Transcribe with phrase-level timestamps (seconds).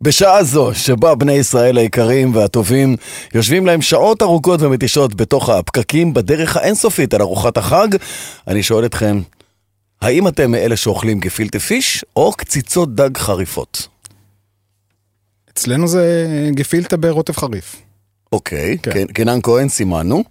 [0.00, 2.96] בשעה זו, שבה בני ישראל היקרים והטובים
[3.34, 7.88] יושבים להם שעות ארוכות ומתישות בתוך הפקקים בדרך האינסופית על ארוחת החג,
[8.48, 9.20] אני שואל אתכם,
[10.02, 13.88] האם אתם מאלה שאוכלים גפילטה פיש או קציצות דג חריפות?
[15.50, 17.76] אצלנו זה גפילטה ברוטב חריף.
[18.32, 18.90] אוקיי, כן.
[18.92, 19.06] כן.
[19.06, 20.24] קנן כהן סימנו.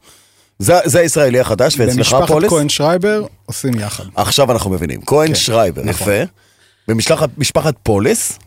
[0.59, 2.49] זה, זה הישראלי החדש, ואצלך במשפחת פולס?
[2.49, 4.03] כהן שרייבר עושים יחד.
[4.15, 5.01] עכשיו אנחנו מבינים.
[5.05, 6.07] כהן כן, שרייבר, נכון.
[6.07, 6.31] יפה.
[6.87, 8.39] במשפחת משפחת פולס?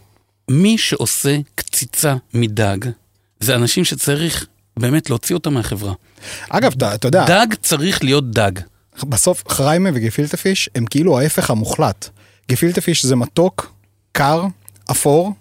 [0.51, 2.79] מי שעושה קציצה מדג,
[3.41, 5.93] זה אנשים שצריך באמת להוציא אותם מהחברה.
[6.49, 8.53] אגב, אתה, אתה יודע, דג צריך להיות דג.
[9.03, 12.09] בסוף חריימה וגפילטה פיש הם כאילו ההפך המוחלט.
[12.51, 13.73] גפילטה פיש זה מתוק,
[14.13, 14.45] קר,
[14.91, 15.33] אפור,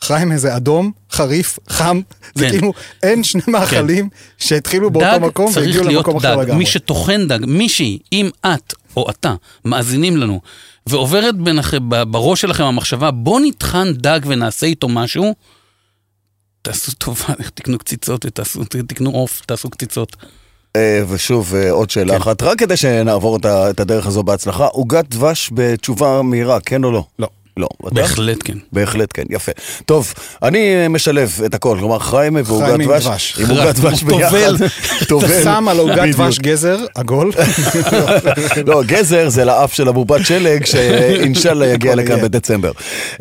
[0.00, 2.00] חריימה זה אדום, חריף, חם.
[2.34, 2.50] זה כן.
[2.50, 6.40] כאילו, אין שני מאכלים שהתחילו באותו דג מקום צריך והגיעו להיות למקום אחר דג.
[6.40, 6.58] לגמרי.
[6.58, 9.34] מי שטוחן דג, מישהי, אם את או אתה
[9.64, 10.40] מאזינים לנו,
[10.88, 15.34] ועוברת בינכם, ב- בראש שלכם המחשבה, בוא נטחן דג ונעשה איתו משהו,
[16.62, 20.16] תעשו טובה, תקנו קציצות ותעשו, תקנו עוף, תעשו קציצות.
[20.76, 22.20] אה, ושוב, אה, עוד שאלה כן.
[22.20, 23.36] אחת, רק כדי שנעבור
[23.70, 27.04] את הדרך הזו בהצלחה, עוגת דבש בתשובה מהירה, כן או לא?
[27.18, 27.28] לא.
[27.56, 27.68] לא.
[27.80, 27.94] אתה?
[27.94, 28.58] בהחלט כן.
[28.72, 29.52] בהחלט כן, יפה.
[29.86, 33.38] טוב, אני אה, משלב את הכל, כלומר חיימה ועוגת דבש.
[33.40, 34.56] עם עוגת דבש הוא טובל.
[35.28, 36.14] אתה שם על עוגת.
[36.14, 37.32] דבש גזר, עגול.
[38.66, 42.20] לא, גזר זה לאף של הבובת שלג, שאינשאללה יגיע לכאן.
[42.20, 42.72] בדצמבר.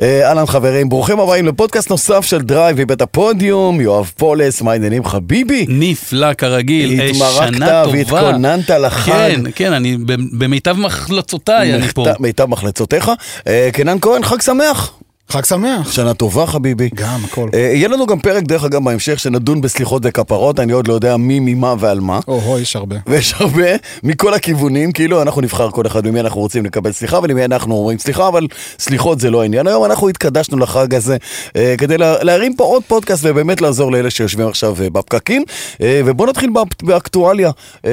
[0.02, 5.06] אה, אהלן חברים, ברוכים הבאים לפודקאסט נוסף של דרייב מבית הפודיום, יואב פולס, מה העניינים
[5.06, 5.66] חביבי?
[5.70, 7.98] נפלא כרגיל, אה, התמרקת, שנה טובה.
[7.98, 9.12] והתכוננת לחג.
[9.12, 9.98] כן, כן, אני
[10.32, 12.06] במיטב מחלצותיי, אני פה.
[12.20, 13.12] מיטב מחלצותיך.
[13.48, 14.92] אה, קנן כהן, חג שמח.
[15.30, 15.92] חג שמח.
[15.92, 16.90] שנה טובה חביבי.
[16.96, 17.50] גם, הכל.
[17.54, 21.18] אה, יהיה לנו גם פרק, דרך אגב, בהמשך, שנדון בסליחות וכפרות, אני עוד לא יודע
[21.18, 22.20] מי, ממה ועל מה.
[22.28, 22.96] או-הו, יש הרבה.
[23.08, 23.68] ויש הרבה
[24.04, 27.98] מכל הכיוונים, כאילו אנחנו נבחר כל אחד ממי אנחנו רוצים לקבל סליחה ולמי אנחנו אומרים
[28.00, 28.48] סליחה, אבל
[28.80, 29.68] סליחות זה לא העניין.
[29.68, 31.18] היום אנחנו התקדשנו לחג הזה
[31.56, 35.44] אה, כדי לה, להרים פה עוד פודקאסט ובאמת לעזור לאלה שיושבים עכשיו אה, בפקקים.
[35.82, 37.52] אה, ובואו נתחיל באק- באקטואליה,
[37.86, 37.92] אה,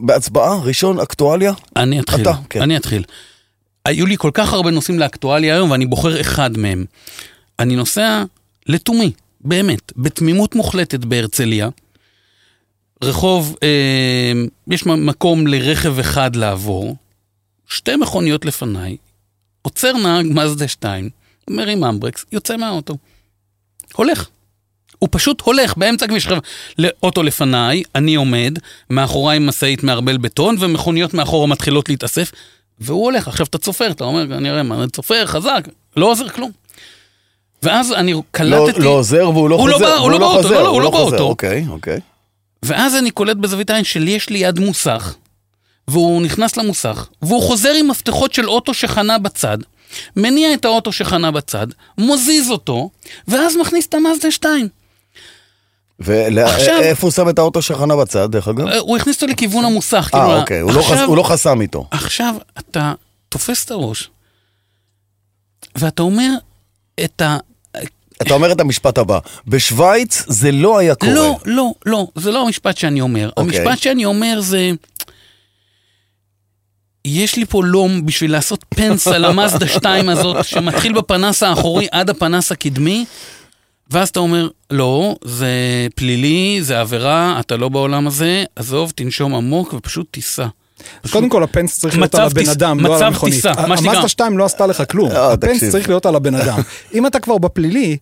[0.00, 1.52] בהצבעה, ראשון אקטואליה.
[1.76, 2.62] אני אתחיל, אתה, כן.
[2.62, 3.02] אני אתחיל.
[3.88, 6.84] היו לי כל כך הרבה נושאים לאקטואליה היום, ואני בוחר אחד מהם.
[7.58, 8.24] אני נוסע
[8.66, 11.68] לתומי, באמת, בתמימות מוחלטת בהרצליה.
[13.02, 14.32] רחוב, אה,
[14.68, 16.96] יש מקום לרכב אחד לעבור,
[17.68, 18.96] שתי מכוניות לפניי,
[19.62, 21.10] עוצר נהג מזדה 2,
[21.50, 22.96] מרים אמברקס, יוצא מהאוטו.
[23.94, 24.28] הולך.
[24.98, 26.26] הוא פשוט הולך באמצע הכביש.
[26.26, 26.38] עכשיו,
[26.78, 28.58] לאוטו לפניי, אני עומד,
[28.90, 32.32] מאחוריי משאית מערבל בטון, ומכוניות מאחורה מתחילות להתאסף,
[32.80, 33.28] והוא הולך.
[33.28, 36.50] עכשיו אתה צופר, אתה אומר, אני אראה מה, אני צופר, חזק, לא עוזר כלום.
[37.62, 39.86] ואז אני לא, קלטתי, לא עוזר והוא לא הוא לא חוזר.
[39.86, 41.10] בא, הוא לא באוטו, לא, לא, הוא לא חוזר.
[41.10, 41.24] באוטו.
[41.24, 42.00] אוקיי, אוקיי.
[42.62, 45.14] ואז אני קולט בזווית העין שלי יש ליד מוסך,
[45.88, 49.58] והוא נכנס למוסך, והוא חוזר עם מפתחות של אוטו שחנה בצד,
[50.16, 51.66] מניע את האוטו שחנה בצד,
[51.98, 52.90] מוזיז אותו,
[53.28, 54.68] ואז מכניס את המאזדה 2.
[56.00, 58.66] ואיפה הוא שם את האוטו שחנה בצד, דרך אגב?
[58.66, 60.08] אה, הוא הכניס אותו לכיוון המוסך.
[60.12, 61.86] כאילו, אה, אוקיי, הוא לא חס- הוא לא חסם איתו.
[61.90, 62.92] עכשיו אתה
[63.28, 64.10] תופס את הראש,
[65.76, 66.30] ואתה אומר
[67.04, 67.36] את ה...
[68.22, 71.12] אתה אומר את המשפט הבא, בשוויץ זה לא היה קורה.
[71.12, 73.30] לא, לא, לא, זה לא המשפט שאני אומר.
[73.36, 73.58] אוקיי.
[73.60, 74.70] המשפט שאני אומר זה...
[77.04, 82.10] יש לי פה לום בשביל לעשות פנס על המאזדה 2 הזאת, שמתחיל בפנס האחורי עד
[82.10, 83.04] הפנס הקדמי,
[83.90, 85.48] ואז אתה אומר, לא, זה
[85.94, 90.46] פלילי, זה עבירה, אתה לא בעולם הזה, עזוב, תנשום עמוק ופשוט תיסע.
[91.04, 93.34] אז קודם כל הפנס צריך להיות מצב על הבן אדם, לא על מצב המכונית.
[93.34, 93.92] טיסה, מה שנקרא.
[93.92, 95.10] המאזדה 2 לא עשתה לך כלום.
[95.10, 95.70] אה, הפנס תקשיב.
[95.70, 96.58] צריך להיות על הבן אדם.
[96.94, 97.96] אם אתה כבר בפלילי,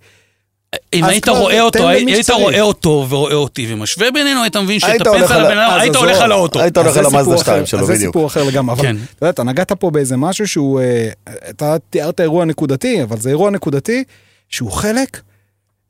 [0.93, 2.31] אם היית רואה אותו, היית.
[2.31, 5.97] רואה אותו ורואה אותי ומשווה בינינו, היית מבין שאת הפנס על הבן אדם, היית.
[5.97, 6.61] הולך על האוטו.
[6.61, 8.09] היית הולך על המאזדה סיפור 2 אחר, שלו, אז זה בדיוק.
[8.09, 8.97] סיפור אחר לגמרי, אבל כן.
[8.97, 11.09] אתה יודע, אתה נגעת פה באיזה משהו שהוא, אה,
[11.51, 14.05] אתה תיארת אירוע נקודתי, אבל זה אירוע נקודתי
[14.49, 15.21] שהוא חלק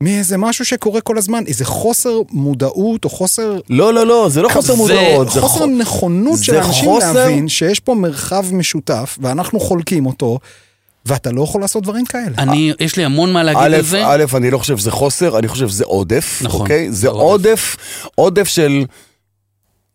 [0.00, 3.58] מאיזה משהו שקורה כל הזמן, איזה חוסר מודעות או חוסר...
[3.70, 5.30] לא, לא, לא, זה לא חוסר כזה- מודעות.
[5.30, 10.06] זה חוסר חו- נכונות של זה האנשים חוסר- להבין שיש פה מרחב משותף ואנחנו חולקים
[10.06, 10.38] אותו,
[11.06, 12.32] ואתה לא יכול לעשות דברים כאלה.
[12.38, 14.02] אני, יש לי המון מה להגיד א', על זה.
[14.06, 16.90] א', אני לא חושב שזה חוסר, אני חושב שזה עודף, נכון, אוקיי?
[16.92, 17.76] זה זה עודף,
[18.14, 18.84] עודף של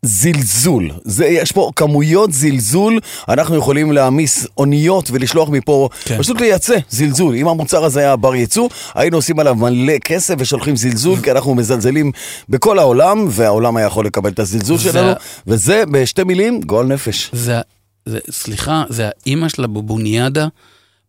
[0.05, 0.91] זלזול.
[1.03, 2.99] זה, יש פה כמויות זלזול,
[3.29, 6.17] אנחנו יכולים להעמיס אוניות ולשלוח מפה, כן.
[6.17, 7.35] פשוט לייצא זלזול.
[7.35, 11.55] אם המוצר הזה היה בר ייצוא, היינו עושים עליו מלא כסף ושולחים זלזול, כי אנחנו
[11.55, 12.11] מזלזלים
[12.49, 15.11] בכל העולם, והעולם היה יכול לקבל את הזלזול זה- שלנו,
[15.47, 17.29] וזה בשתי מילים, גועל נפש.
[17.33, 17.59] זה,
[18.05, 20.47] זה, סליחה, זה האימא של הבובוניאדה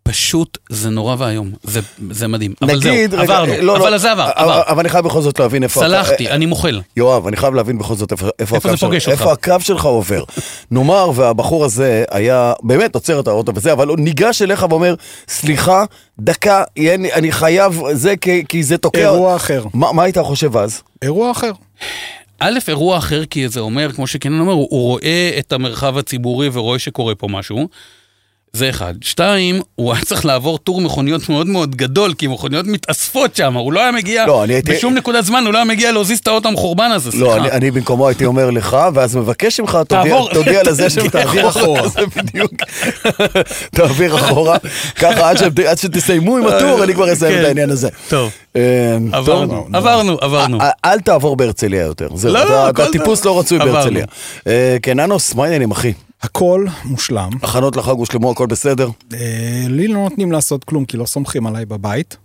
[0.02, 2.54] פשוט זה נורא ואיום, זה, זה מדהים.
[2.62, 4.62] אבל נגיד, זהו, רגע, עברנו, לא, אבל לא, זה עבר, אבל- עבר.
[4.68, 5.80] אבל אני חייב בכל זאת להבין איפה...
[5.80, 6.80] סלחתי, אני מוחל.
[6.96, 9.20] יואב, אני חייב להבין בכל זאת איפה, איפה, איפה הקו זה פוגש שלך, אותך?
[9.22, 10.24] איפה הקו שלך עובר.
[10.70, 14.94] נאמר והבחור הזה היה באמת עוצר את האוטו וזה, אבל הוא ניגש אליך ואומר,
[15.28, 15.84] סליחה,
[16.18, 18.98] דקה, יהיה- אני חייב זה כי, כי זה תוקע.
[19.00, 19.64] אירוע אחר.
[19.74, 20.82] מה, מה היית חושב אז?
[21.02, 21.50] אירוע אחר.
[22.40, 26.48] א', אירוע אחר, כי זה אומר, כמו שקנן אומר, הוא, הוא רואה את המרחב הציבורי
[26.52, 27.68] ורואה שקורה פה משהו.
[28.56, 28.94] זה אחד.
[29.00, 33.72] שתיים, הוא היה צריך לעבור טור מכוניות מאוד מאוד גדול, כי מכוניות מתאספות שם, הוא
[33.72, 36.26] לא היה מגיע, לא, אני הייתי- בשום נקודת זמן הוא לא היה מגיע להזיז את
[36.26, 37.24] האוטו המחורבן הזה, סליחה.
[37.24, 40.30] לא, אני, אני במקומו הייתי אומר לך, ואז מבקש ממך, תודיע, תעבור.
[40.34, 41.88] תודיע לזה תעביר אחורה.
[41.94, 42.52] זה בדיוק.
[43.70, 44.56] תעביר אחורה.
[44.96, 47.40] ככה עד, ש, עד שתסיימו עם הטור, אני כבר אסיים כן.
[47.40, 47.88] את העניין הזה.
[48.08, 48.62] טוב, אה,
[49.12, 49.76] עברנו, טוב.
[49.76, 50.58] עברנו, עברנו.
[50.84, 53.34] אל- תעבור בהרצליה יותר, זהו, לא, לא, אתה- הכל טיפוס טוב.
[53.36, 53.58] לא רצוי.
[53.58, 54.04] בהרצליה.
[54.46, 55.92] אה, כן, אנוס, מה העניינים אחי?
[56.22, 57.30] הכל מושלם.
[57.42, 58.88] הכנות לחג הושלמו, הכל בסדר?
[59.14, 59.18] אה,
[59.68, 62.16] לי לא נותנים לעשות כלום כי לא סומכים עליי בבית,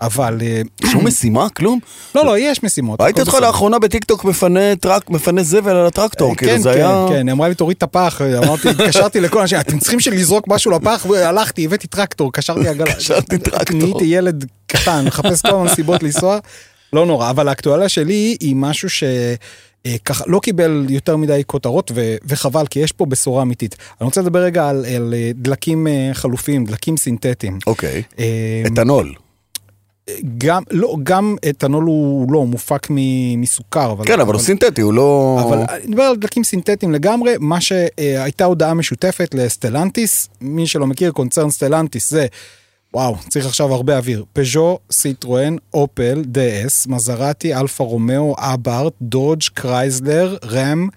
[0.00, 0.38] אבל...
[0.42, 1.48] אה, שום משימה?
[1.48, 1.78] כלום?
[2.14, 3.00] לא, לא, יש משימות.
[3.00, 3.34] ראיתי אותך.
[3.34, 7.06] לאחרונה בטיקטוק מפנה טרק, מפנה זבל על הטרקטור, כאילו כן, זה כן, היה...
[7.08, 10.70] כן, היא אמרה לי תוריד את הפח, אמרתי, התקשרתי לכל האנשים, אתם צריכים לזרוק משהו
[10.70, 12.94] לפח, והלכתי, הבאתי טרקטור, קשרתי עגלה.
[12.94, 13.78] קשרתי טרקטור.
[13.78, 16.38] נהייתי ילד קטן, מחפש כל מיני סיבות לנסוע,
[16.92, 19.04] לא נורא, אבל האקטואליה שלי היא משהו ש...
[19.86, 23.76] אה, ככה לא קיבל יותר מדי כותרות ו- וחבל כי יש פה בשורה אמיתית.
[24.00, 27.58] אני רוצה לדבר רגע על, על אה, דלקים אה, חלופיים, דלקים סינתטיים.
[27.66, 28.02] אוקיי.
[28.18, 29.14] אה, אתנול.
[30.38, 33.92] גם, לא, גם אתנול הוא לא, הוא מופק מ- מסוכר.
[33.92, 35.38] אבל, כן, אבל הוא סינתטי, הוא לא...
[35.48, 41.10] אבל אני מדבר על דלקים סינתטיים לגמרי, מה שהייתה הודעה משותפת לסטלנטיס, מי שלא מכיר
[41.12, 42.26] קונצרן סטלנטיס זה,
[42.94, 50.36] וואו, צריך עכשיו הרבה אוויר, פז'ו, סיטרואן, אופל, DS, מזרטי, אלפה רומאו, אבארט', דודג', קרייזלר,
[50.44, 50.88] רם.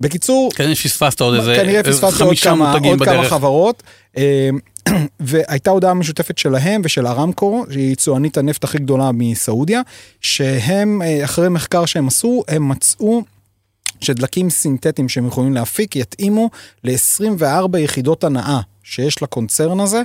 [0.00, 3.28] בקיצור, כנראה שפספסת עוד איזה כנראה איזה פספסתי עוד כמה, עוד כמה.
[3.28, 3.82] חברות.
[4.16, 4.50] אה,
[5.20, 9.80] והייתה הודעה משותפת שלהם ושל ארמקו, שהיא יצואנית הנפט הכי גדולה מסעודיה,
[10.20, 13.22] שהם, אה, אחרי מחקר שהם עשו, הם מצאו
[14.00, 16.50] שדלקים סינתטיים שהם יכולים להפיק יתאימו
[16.84, 20.02] ל-24 יחידות הנאה שיש לקונצרן הזה,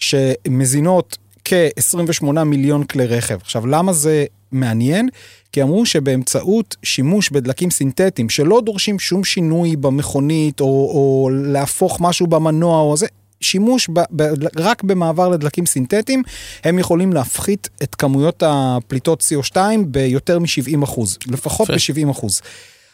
[0.00, 3.38] שמזינות כ-28 מיליון כלי רכב.
[3.42, 5.08] עכשיו, למה זה מעניין?
[5.52, 12.26] כי אמרו שבאמצעות שימוש בדלקים סינתטיים שלא דורשים שום שינוי במכונית או, או להפוך משהו
[12.26, 13.06] במנוע או זה,
[13.40, 14.22] שימוש ב, ב,
[14.56, 16.22] רק במעבר לדלקים סינתטיים,
[16.64, 19.56] הם יכולים להפחית את כמויות הפליטות CO2
[19.86, 21.92] ביותר מ-70 אחוז, לפחות יפה.
[21.92, 22.40] ב-70 אחוז.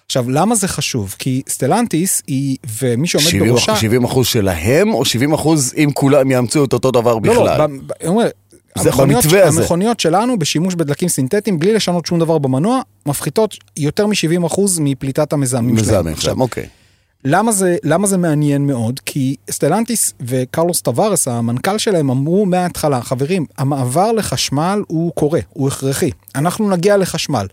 [0.06, 1.14] עכשיו, למה זה חשוב?
[1.18, 3.76] כי סטלנטיס היא, ומי שעומד 70 בראשה...
[3.76, 7.58] 70 אחוז שלהם, או 70 אחוז אם כולם יאמצו את אותו דבר לא, בכלל?
[7.58, 8.28] לא, ב- ב- אני אומר,
[8.78, 9.60] זה המכוניות- במתווה הזה.
[9.60, 15.76] המכוניות שלנו בשימוש בדלקים סינתטיים, בלי לשנות שום דבר במנוע, מפחיתות יותר מ-70% מפליטת המזהמים
[15.76, 15.88] שלהם.
[15.88, 16.66] מזהמים שלהם, אוקיי.
[17.24, 19.00] למה זה, למה זה מעניין מאוד?
[19.06, 26.10] כי סטלנטיס וקרלוס טווארס, המנכ"ל שלהם, אמרו מההתחלה, חברים, המעבר לחשמל הוא קורה, הוא הכרחי.
[26.34, 27.46] אנחנו נגיע לחשמל.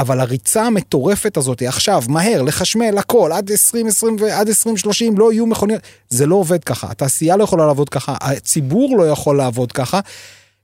[0.00, 5.80] אבל הריצה המטורפת הזאת, עכשיו, מהר, לחשמל, הכל, עד 2020 ועד 2030 לא יהיו מכוניות,
[6.08, 6.90] זה לא עובד ככה.
[6.90, 10.00] התעשייה לא יכולה לעבוד ככה, הציבור לא יכול לעבוד ככה.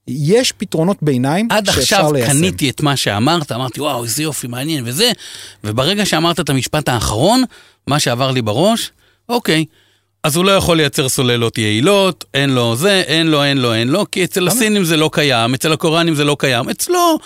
[0.09, 2.33] יש פתרונות ביניים עד שאפשר עכשיו ליישם.
[2.33, 5.13] קניתי את מה שאמרת, אמרתי, וואו, איזה יופי, מעניין וזה,
[5.65, 7.45] וברגע שאמרת את המשפט האחרון,
[7.87, 8.91] מה שעבר לי בראש,
[9.29, 9.65] אוקיי,
[10.25, 13.89] אז הוא לא יכול לייצר סוללות יעילות, אין לו זה, אין לו, אין לו, אין
[13.89, 17.19] לו, כי אצל הסינים זה לא קיים, אצל הקוריאנים זה לא קיים, אצלו...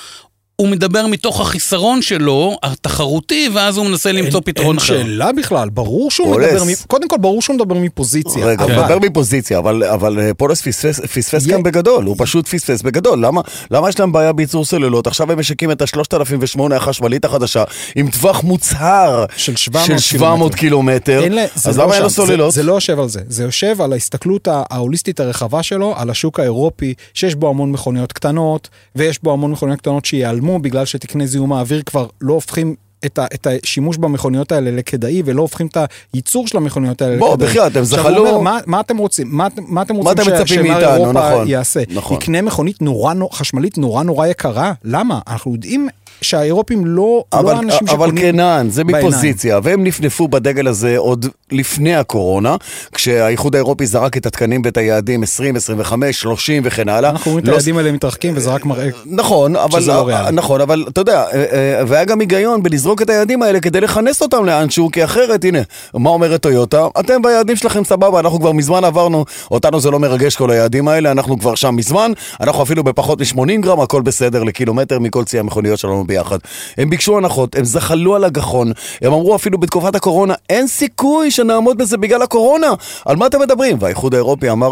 [0.61, 4.95] הוא מדבר מתוך החיסרון שלו, התחרותי, ואז הוא מנסה למצוא פתרון אחר.
[4.97, 6.37] אין שאלה בכלל, ברור שהוא.
[6.41, 8.47] מדבר, מ- קודם כל ברור שהוא מדבר מפוזיציה.
[8.47, 12.83] רגע, הוא אבל- מדבר מפוזיציה, אבל, אבל אה, פולס פספס, כאן בגדול, הוא פשוט פספס
[12.83, 13.25] בגדול.
[13.27, 13.41] למה,
[13.71, 15.07] למה יש להם בעיה בייצור סוללות?
[15.07, 17.65] עכשיו הם משיקים את ה-3008 החשמלית החדשה,
[17.95, 21.23] עם טווח מוצהר של 700 של 700 קילומטר.
[21.65, 22.53] אז לא למה אין לו סוללות?
[22.55, 26.95] זה, לא יושב על זה, זה יושב על ההסתכלות ההוליסטית הרחבה שלו, על השוק האירופי,
[27.15, 30.05] שיש בו המון מכוניות קטנות, ויש בו המון מכוניות קטנות
[30.51, 32.75] שייעלמו בגלל שתקני זיהום האוויר כבר לא הופכים...
[33.07, 35.77] את, ה, את השימוש במכוניות האלה לכדאי ולא הופכים את
[36.13, 37.49] הייצור של המכוניות האלה בוא, לכדאי.
[37.49, 39.29] בחייאת, הם זחלו- אומר, מה, מה אתם רוצים?
[39.31, 41.81] מה, מה אתם רוצים אתם מצפים שמר אירופה נכון, יעשה?
[41.91, 42.17] נכון.
[42.17, 44.73] יקנה מכונית נורא, נו- חשמלית נורא נורא יקרה?
[44.85, 45.21] למה?
[45.29, 45.89] אנחנו יודעים
[46.23, 49.07] שהאירופים לא, אבל, לא האנשים אבל שקונים קנן, זה בעיניים.
[49.07, 52.57] מפוזיציה, והם נפנפו בדגל הזה עוד לפני הקורונה,
[52.93, 57.11] כשהאיחוד האירופי זרק את התקנים ואת היעדים 20, 25, 30 וכן הלאה.
[57.11, 60.33] אנחנו רואים את לא היעדים האלה מתרחקים וזה רק מראה נכון, אבל, שזה לא ריאלי.
[60.33, 64.23] נכון, אבל אתה יודע, אה, אה, והיה גם היגיון בלזרוק את היעדים האלה כדי לכנס
[64.23, 65.59] אותם לאנשהו, כי אחרת, הנה,
[65.95, 66.87] מה אומרת טויוטה?
[67.01, 71.13] אתם ביעדים שלכם סבבה, אנחנו כבר מזמן עברנו, אותנו זה לא מרגש כל היעדים האלה,
[71.13, 75.79] אנחנו כבר שם מזמן, אנחנו אפילו בפחות מ-80 גרם, הכל בסדר לקילומטר מכל צי המכוניות
[75.79, 76.39] שלנו ביחד.
[76.79, 81.79] הם ביקשו הנחות, הם זחלו על הגחון, הם אמרו אפילו בתקופת הקורונה, אין סיכוי שנעמוד
[81.79, 82.71] בזה בגלל הקורונה,
[83.05, 83.77] על מה אתם מדברים?
[83.81, 84.71] והאיחוד האירופי אמר...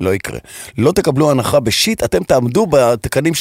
[0.00, 0.38] לא יקרה.
[0.78, 3.32] לא תקבלו הנחה בשיט, אתם תעמדו בתקנים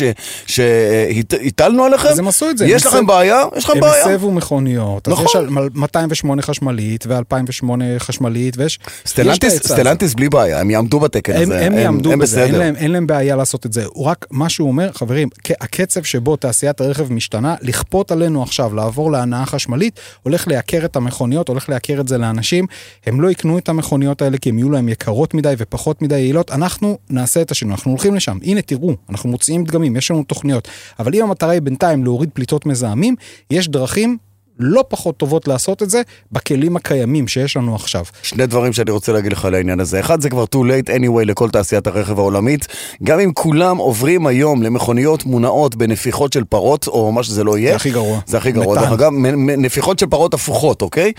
[0.46, 2.08] שהטלנו עליכם.
[2.10, 2.66] אז הם עשו את זה.
[2.66, 3.44] יש הם לכם הסב- בעיה?
[3.58, 4.06] יש לכם הם בעיה.
[4.06, 5.26] הסבו מכוניות, אז נכון.
[5.26, 8.80] יש על 208 חשמלית ו-2008 חשמלית ויש...
[9.06, 9.54] יש סטלנטיס.
[9.54, 11.66] סטלנטיס בלי בעיה, הם יעמדו בתקן הם, הזה.
[11.66, 12.56] הם יעמדו הם בזה, אין.
[12.56, 13.86] להם, אין להם בעיה לעשות את זה.
[13.86, 15.30] הוא רק, מה שהוא אומר, חברים,
[15.62, 21.48] הקצב שבו תעשיית הרכב משתנה, לכפות עלינו עכשיו לעבור להנעה חשמלית, הולך לייקר את המכוניות,
[21.48, 22.66] הולך לייקר את זה לאנשים.
[23.06, 26.47] הם לא יקנו את המכוניות האלה כי הן יהיו להם יקרות מדי ופחות מדי יעילות.
[26.52, 28.38] אנחנו נעשה את השינוי, אנחנו הולכים לשם.
[28.44, 30.68] הנה, תראו, אנחנו מוציאים דגמים, יש לנו תוכניות.
[31.00, 33.16] אבל אם המטרה היא בינתיים להוריד פליטות מזהמים,
[33.52, 34.18] יש דרכים
[34.60, 36.02] לא פחות טובות לעשות את זה
[36.32, 38.06] בכלים הקיימים שיש לנו עכשיו.
[38.24, 40.00] שני דברים שאני רוצה להגיד לך על העניין הזה.
[40.00, 42.68] אחד, זה כבר too late anyway לכל תעשיית הרכב העולמית.
[43.04, 47.70] גם אם כולם עוברים היום למכוניות מונעות בנפיחות של פרות, או מה שזה לא יהיה.
[47.70, 48.20] זה הכי גרוע.
[48.26, 48.82] זה הכי גרוע.
[48.82, 51.12] דרך אגב, נפיחות של פרות הפוכות, אוקיי?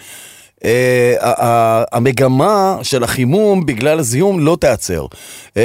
[0.65, 2.49] אה, ה- המגמה
[2.83, 5.07] של החימום בגלל הזיהום לא תיעצר.
[5.57, 5.63] אה,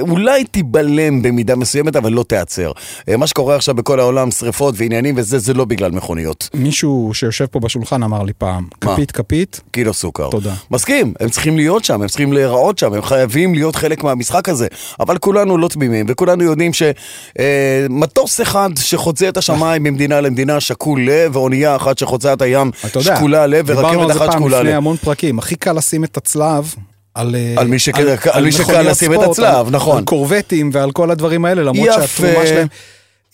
[0.00, 2.72] אולי תיבלם במידה מסוימת, אבל לא תיעצר.
[3.08, 6.48] אה, מה שקורה עכשיו בכל העולם, שריפות ועניינים וזה, זה לא בגלל מכוניות.
[6.54, 8.92] מישהו שיושב פה בשולחן אמר לי פעם, מה?
[8.92, 10.30] כפית כפית, קילו סוכר.
[10.30, 10.54] תודה.
[10.70, 14.66] מסכים, הם צריכים להיות שם, הם צריכים להיראות שם, הם חייבים להיות חלק מהמשחק הזה.
[15.00, 21.36] אבל כולנו לא תמימים, וכולנו יודעים שמטוס אחד שחוצה את השמיים ממדינה למדינה שקול לב,
[21.36, 24.72] ואונייה אחת שחוצה את הים שקולה לב, ורכבת זה פעם שקולה לפני.
[24.74, 26.74] המון פרקים, הכי קל לשים את הצלב.
[27.14, 27.98] על, אה, על מי שק-
[28.32, 29.96] על מי שקל לשים את הצלב, על- נכון.
[29.98, 32.06] על קורבטים ועל כל הדברים האלה, למרות יפה.
[32.06, 32.66] שהתרומה שלהם,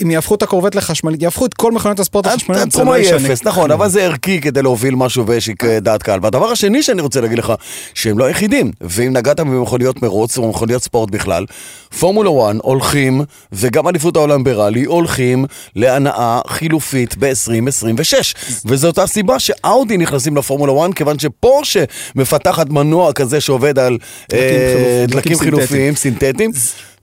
[0.02, 3.26] אם יהפכו את הקורבט לחשמלית, יהפכו את כל מכוניות הספורט לחשמליות, זה התרומה לא ישנה.
[3.26, 6.18] אפס, נכון, אבל זה ערכי כדי להוביל משהו ויש דעת קהל.
[6.22, 7.52] והדבר השני שאני רוצה להגיד לך,
[7.94, 11.46] שהם לא היחידים, ואם נגעת במכוניות מרוץ או מכוניות ספורט בכלל,
[11.98, 15.44] פורמולה 1 הולכים, וגם אליפות העולם בראלי, הולכים
[15.76, 18.14] להנאה חילופית ב-2026.
[18.64, 23.98] וזו אותה סיבה שאאודי נכנסים לפורמולה 1, כיוון שפורשה מפתחת מנוע כזה שעובד על
[24.32, 26.50] אה, דלקים דלקים חילופיים סינתטיים.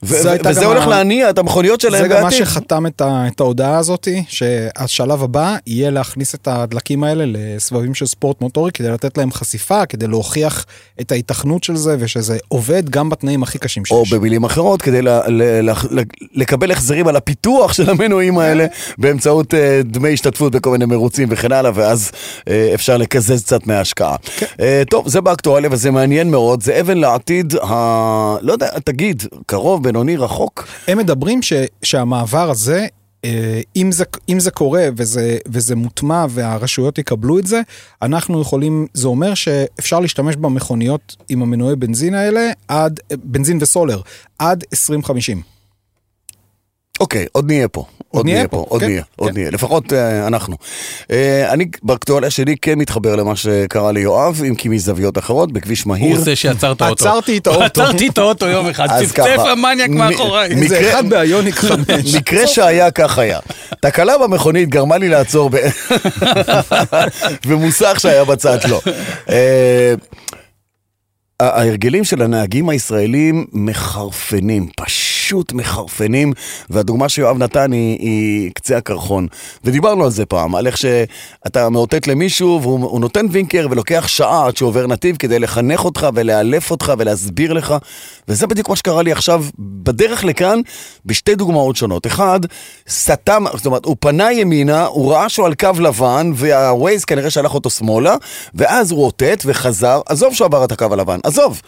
[0.02, 2.38] וזה הולך להניע את המכוניות שלהם זה גם מה בעתיד.
[2.38, 8.06] שחתם את, ה, את ההודעה הזאת, שהשלב הבא יהיה להכניס את הדלקים האלה לסבבים של
[8.06, 10.66] ספורט מוטורי, כדי לתת להם חשיפה, כדי להוכיח
[11.00, 14.14] את ההיתכנות של זה, ושזה עובד גם בתנאים הכי קשים או שיש.
[14.14, 16.02] במילים אחרות, כדי ל- ל- ל- ל-
[16.34, 18.66] לקבל החזרים על הפיתוח של המנועים האלה
[18.98, 22.10] באמצעות אה, דמי השתתפות בכל מיני מרוצים וכן הלאה, ואז
[22.48, 24.16] אה, אפשר לקזז קצת מההשקעה.
[24.60, 27.74] אה, טוב, זה באקטואליה וזה מעניין מאוד, זה אבן לעתיד, ה...
[28.42, 30.68] לא יודע, תגיד, קרוב, בינוני, רחוק?
[30.88, 31.52] הם מדברים ש,
[31.82, 32.86] שהמעבר הזה,
[33.24, 37.60] אה, אם זה, אם זה קורה וזה, וזה מוטמע והרשויות יקבלו את זה,
[38.02, 44.00] אנחנו יכולים, זה אומר שאפשר להשתמש במכוניות עם המנועי בנזין האלה עד, בנזין וסולר,
[44.38, 45.57] עד 2050.
[47.00, 47.84] אוקיי, עוד נהיה פה.
[48.10, 49.36] עוד נהיה פה, עוד כן, נהיה, עוד כן.
[49.38, 50.56] נהיה, לפחות אה, אנחנו.
[51.10, 55.90] אה, אני באקטואליה שלי כן מתחבר למה שקרה ליואב, אם כי מזוויות אחרות, בכביש הוא
[55.90, 56.20] מהיר.
[56.20, 57.08] זה שעצר את האוטו.
[57.08, 57.64] עצרתי את האוטו.
[57.64, 60.68] עצרתי את האוטו יום אחד, אז צפצף המניאק מאחוריי.
[60.68, 62.14] זה אחד באיוניק 5.
[62.14, 63.38] מקרה שהיה כך היה.
[63.80, 65.56] תקלה במכונית גרמה לי לעצור, ב...
[67.46, 68.80] ומוסך שהיה בצד שלו.
[69.30, 69.94] אה,
[71.40, 75.17] ההרגלים של הנהגים הישראלים מחרפנים, פשוט
[75.52, 76.32] מחרפנים,
[76.70, 79.26] והדוגמה שיואב נתן היא, היא קצה הקרחון.
[79.64, 84.46] ודיברנו על זה פעם, על איך שאתה מאותת למישהו והוא הוא נותן וינקר ולוקח שעה
[84.46, 87.74] עד שהוא עובר נתיב כדי לחנך אותך ולאלף אותך ולהסביר לך,
[88.28, 90.60] וזה בדיוק מה שקרה לי עכשיו בדרך לכאן
[91.06, 92.06] בשתי דוגמאות שונות.
[92.06, 92.40] אחד,
[92.88, 97.54] סתם, זאת אומרת, הוא פנה ימינה, הוא ראה שהוא על קו לבן, והווייז כנראה שלח
[97.54, 98.16] אותו שמאלה,
[98.54, 101.60] ואז הוא רוטט וחזר, עזוב שהוא עבר את הקו הלבן, עזוב.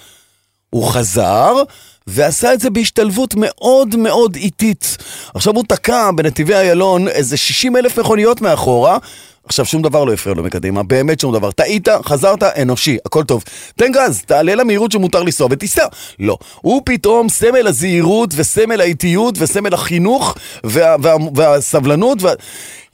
[0.71, 1.63] הוא חזר
[2.07, 4.97] ועשה את זה בהשתלבות מאוד מאוד איטית.
[5.35, 8.99] עכשיו הוא תקע בנתיבי איילון איזה 60 אלף מכוניות מאחורה.
[9.45, 11.51] עכשיו שום דבר לא הפריע לו מקדימה, באמת שום דבר.
[11.51, 13.45] טעית, חזרת, אנושי, הכל טוב.
[13.77, 15.87] תן גז, תעלה למהירות שמותר לנסוע ותיסע.
[16.19, 16.37] לא.
[16.61, 22.23] הוא פתאום סמל הזהירות וסמל האיטיות וסמל החינוך וה, וה, והסבלנות.
[22.23, 22.33] וה...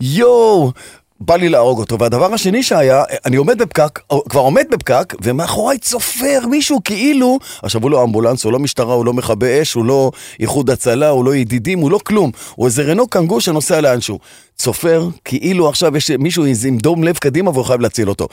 [0.01, 0.73] יואו.
[1.21, 1.99] בא לי להרוג אותו.
[1.99, 7.91] והדבר השני שהיה, אני עומד בפקק, כבר עומד בפקק, ומאחוריי צופר מישהו כאילו, עכשיו הוא
[7.91, 11.35] לא אמבולנס, הוא לא משטרה, הוא לא מכבי אש, הוא לא איחוד הצלה, הוא לא
[11.37, 12.31] ידידים, הוא לא כלום.
[12.55, 14.19] הוא איזה רנו קנגו שנוסע לאנשהו.
[14.57, 18.29] צופר, כאילו עכשיו יש מישהו עם דום לב קדימה והוא חייב להציל אותו.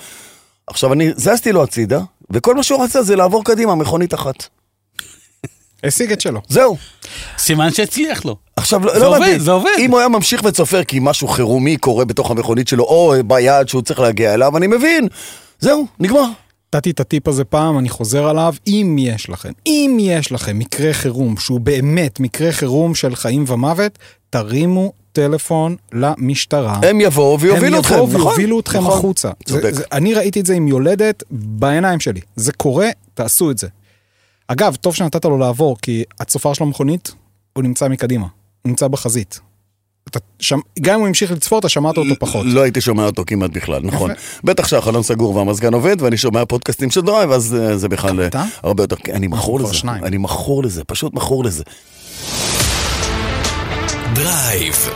[0.68, 4.48] עכשיו אני זזתי לו הצידה, וכל מה שהוא רצה זה לעבור קדימה, מכונית אחת.
[5.84, 6.42] השיג את שלו.
[6.50, 6.78] זהו.
[7.38, 8.36] סימן שהצליח לו.
[8.56, 9.72] עכשיו, לא זה לא עובד, זה עובד.
[9.80, 13.82] אם הוא היה ממשיך וצופר כי משהו חירומי קורה בתוך המכונית שלו, או ביעד שהוא
[13.82, 15.08] צריך להגיע אליו, אני מבין.
[15.60, 16.26] זהו, נגמר.
[16.76, 20.94] נתתי את הטיפ הזה פעם, אני חוזר עליו, אם יש לכם, אם יש לכם מקרה
[20.94, 24.00] חירום, שהוא באמת מקרה חירום של חיים ומוות,
[24.30, 26.80] תרימו טלפון למשטרה.
[26.84, 28.10] הם יבואו ויובילו אתכם, הם נכון?
[28.10, 28.98] יבואו ויובילו אתכם נכון.
[28.98, 29.30] החוצה.
[29.46, 29.74] זה, צודק.
[29.74, 32.22] זה, אני ראיתי את זה עם יולדת בעיניים שלי.
[32.36, 33.68] זה קורה, תעשו את זה.
[34.48, 37.12] אגב, טוב שנתת לו לעבור, כי הצופר של המכונית,
[37.54, 38.28] הוא נמצא מקדימה,
[38.62, 39.40] הוא נמצא בחזית.
[40.10, 42.46] אתה שם, גם אם הוא המשיך לצפור, אתה שמעת אותו פחות.
[42.46, 44.12] לא הייתי שומע אותו כמעט בכלל, נכון.
[44.44, 48.46] בטח שהחלון סגור והמזגן עובד, ואני שומע פודקאסטים של דרייב, אז אה, זה בכלל אה?
[48.64, 48.96] הרבה יותר...
[49.14, 50.04] אני מכור לזה, שניים.
[50.06, 51.64] אני מכור לזה, פשוט מכור לזה.
[54.14, 54.90] דרייב.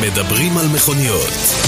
[0.00, 1.61] מדברים על מכוניות.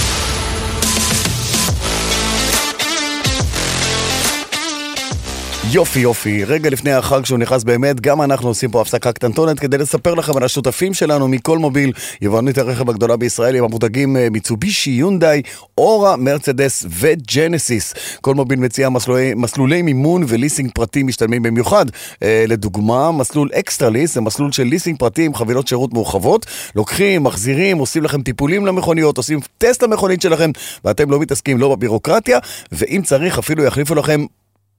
[5.71, 9.77] יופי יופי, רגע לפני החג שהוא נכנס באמת, גם אנחנו עושים פה הפסקה קטנטונת כדי
[9.77, 11.91] לספר לכם על השותפים שלנו מכל מוביל,
[12.21, 15.41] יבואנית הרכב הגדולה בישראל עם המותגים אה, מיצובישי, יונדאי,
[15.77, 17.93] אורה, מרצדס וג'נסיס.
[18.21, 21.85] כל מוביל מציע מסלולי, מסלולי מימון וליסינג פרטי משתלמים במיוחד.
[22.23, 26.45] אה, לדוגמה, מסלול אקסטרה ליס זה מסלול של ליסינג פרטי עם חבילות שירות מורחבות.
[26.75, 30.51] לוקחים, מחזירים, עושים לכם טיפולים למכוניות, עושים טסט למכונית שלכם,
[30.85, 32.39] ואתם לא מתעסקים לא בבירוקרטיה,
[32.71, 34.25] ואם צריך אפילו יחליפו לכם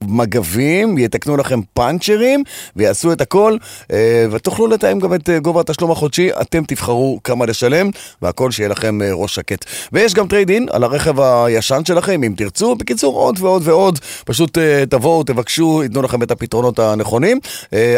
[0.05, 2.45] מגבים, יתקנו לכם פאנצ'רים
[2.77, 3.57] ויעשו את הכל
[3.93, 7.91] אה, ותוכלו לתאם גם את אה, גובה התשלום החודשי, אתם תבחרו כמה לשלם
[8.23, 9.65] והכל שיהיה לכם אה, ראש שקט.
[9.93, 14.59] ויש גם trade-in על הרכב הישן שלכם אם תרצו, בקיצור עוד ועוד ועוד, פשוט
[14.91, 17.41] תבואו, תבקשו, ייתנו לכם את הפתרונות הנכונים.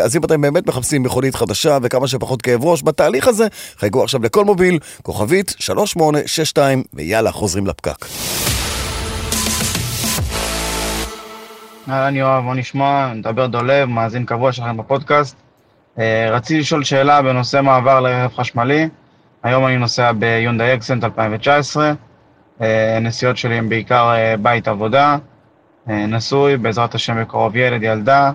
[0.02, 3.46] אז אם אתם באמת מחפשים מכונית חדשה וכמה שפחות כאב ראש בתהליך הזה,
[3.78, 8.06] חייגו עכשיו לכל מוביל, כוכבית 3862 ויאללה חוזרים לפקק.
[11.90, 13.12] אהלן יואב, מה נשמע?
[13.14, 15.36] מדבר דולב, מאזין קבוע שלכם בפודקאסט.
[15.98, 18.88] אה, רציתי לשאול שאלה בנושא מעבר לרכב חשמלי.
[19.42, 21.92] היום אני נוסע ביונדאי אקסנט 2019.
[22.62, 25.16] אה, הנסיעות שלי הן בעיקר אה, בית עבודה.
[25.90, 28.32] אה, נשוי, בעזרת השם בקרוב ילד, ילדה.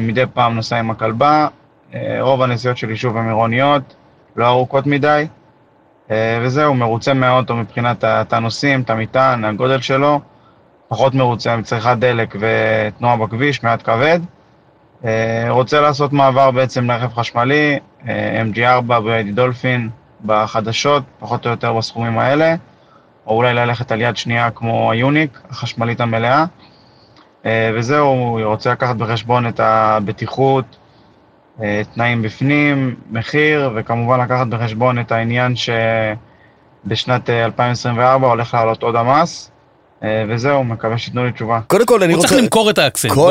[0.00, 1.48] מדי פעם נוסע עם הכלבה.
[2.20, 3.94] רוב הנסיעות שלי שוב הן עירוניות,
[4.36, 5.26] לא ארוכות מדי.
[6.42, 10.20] וזהו, מרוצה מהאוטו מבחינת ה- את הנוסעים, את המטען, הגודל שלו.
[10.90, 14.20] פחות מרוצה מצריכת דלק ותנועה בכביש, מעט כבד.
[15.04, 17.78] אה, רוצה לעשות מעבר בעצם לרכב חשמלי,
[18.08, 19.90] אה, MG4 ב-ID דולפין
[20.24, 22.54] בחדשות, פחות או יותר בסכומים האלה,
[23.26, 26.44] או אולי ללכת על יד שנייה כמו היוניק, החשמלית המלאה.
[27.46, 30.76] אה, וזהו, רוצה לקחת בחשבון את הבטיחות,
[31.94, 39.50] תנאים בפנים, מחיר, וכמובן לקחת בחשבון את העניין שבשנת אה, 2024 הולך לעלות עוד המס.
[40.04, 41.60] אה, וזהו, מקווה שייתנו לי תשובה.
[41.66, 42.28] קודם כל אני הוא רוצה...
[42.28, 42.78] צריך למכור את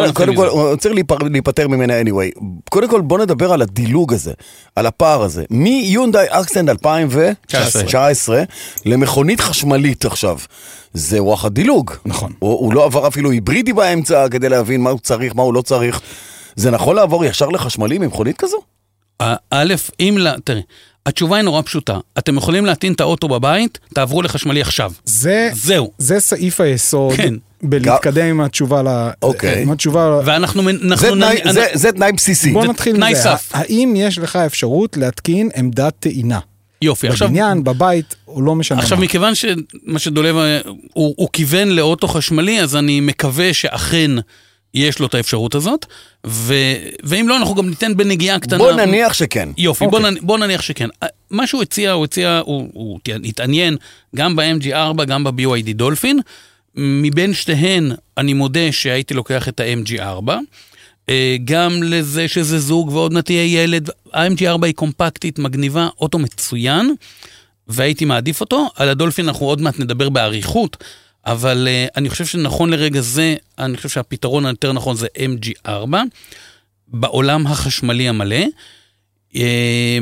[0.10, 0.36] נתחיל קודם.
[0.36, 0.96] כל, הוא צריך
[1.32, 2.40] להיפטר ממנה anyway.
[2.70, 4.34] קודם כל, בוא נדבר על הדילוג הזה,
[4.76, 5.44] על הפער הזה.
[5.50, 8.44] מיונדאי אקסנד 2019
[8.86, 10.38] למכונית חשמלית עכשיו.
[10.94, 11.92] זה וואחד דילוג.
[12.06, 12.32] נכון.
[12.40, 15.62] הוא, הוא לא עבר אפילו היברידי באמצע כדי להבין מה הוא צריך, מה הוא לא
[15.62, 16.02] צריך.
[16.56, 18.58] זה נכון לעבור ישר לחשמלי ממכונית כזו?
[19.52, 20.62] א', אם, לה- תראה,
[21.06, 21.98] התשובה היא נורא פשוטה.
[22.18, 24.92] אתם יכולים להטעין את האוטו בבית, תעברו לחשמלי עכשיו.
[25.06, 25.92] זה, זהו.
[25.98, 27.34] זה סעיף היסוד כן.
[27.64, 29.10] בלהתקדם עם התשובה ל...
[29.22, 29.62] אוקיי.
[29.62, 30.20] עם התשובה...
[30.26, 30.64] ואנחנו...
[30.96, 32.52] זה, תנאי, נ- זה, זה תנאי בסיסי.
[32.52, 33.22] בוא נתחיל תנאי מזה.
[33.22, 33.50] סף.
[33.54, 36.40] האם יש לך אפשרות להתקין עמדת טעינה?
[36.82, 37.28] יופי, עכשיו...
[37.28, 39.04] בבניין, בבית, או לא משנה עכשיו, מה.
[39.04, 40.60] מכיוון שמה שדולב, אה,
[40.94, 44.12] הוא, הוא כיוון לאוטו חשמלי, אז אני מקווה שאכן
[44.74, 45.86] יש לו את האפשרות הזאת,
[46.28, 46.54] ו,
[47.04, 48.58] ואם לא, אנחנו גם ניתן בנגיעה קטנה.
[48.58, 49.50] בוא נניח שכן.
[49.58, 50.12] יופי, בוא, אוקיי.
[50.12, 50.88] נ, בוא נניח שכן.
[51.04, 53.78] אה, מה שהוא הציע, הוא הציע, הוא, הוא התעניין
[54.16, 56.20] גם ב-MG4, גם ב-BYD דולפין.
[56.76, 60.32] מבין שתיהן, אני מודה שהייתי לוקח את ה-MG4.
[61.10, 63.90] אה, גם לזה שזה זוג ועוד מעט יהיה ילד.
[64.14, 66.96] ה-MG4 היא קומפקטית, מגניבה, אוטו מצוין,
[67.68, 68.70] והייתי מעדיף אותו.
[68.76, 70.84] על הדולפין אנחנו עוד מעט נדבר באריכות,
[71.26, 75.96] אבל uh, אני חושב שנכון לרגע זה, אני חושב שהפתרון היותר נכון זה MG4,
[76.88, 78.46] בעולם החשמלי המלא.
[79.36, 80.00] אה,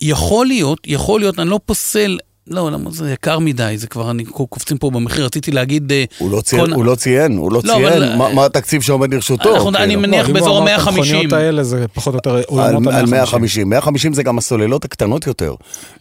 [0.00, 2.18] יכול להיות, יכול להיות, אני לא פוסל,
[2.50, 5.92] לא, למה זה יקר מדי, זה כבר, אני קופצים פה במחיר, רציתי להגיד...
[5.92, 8.44] אה, הוא לא ציין, כל- הוא לא ציין, הוא לא לא, ציין אבל- מה, מה
[8.44, 9.54] התקציב שעומד לרשותו.
[9.54, 10.00] אנחנו- אני כאילו.
[10.00, 11.14] מניח לא, אם הוא באזור אמר את ה- 150.
[11.14, 13.10] המכוניות האלה זה פחות או יותר על, על ה-150.
[13.10, 15.54] 150, 150 זה גם הסוללות הקטנות יותר.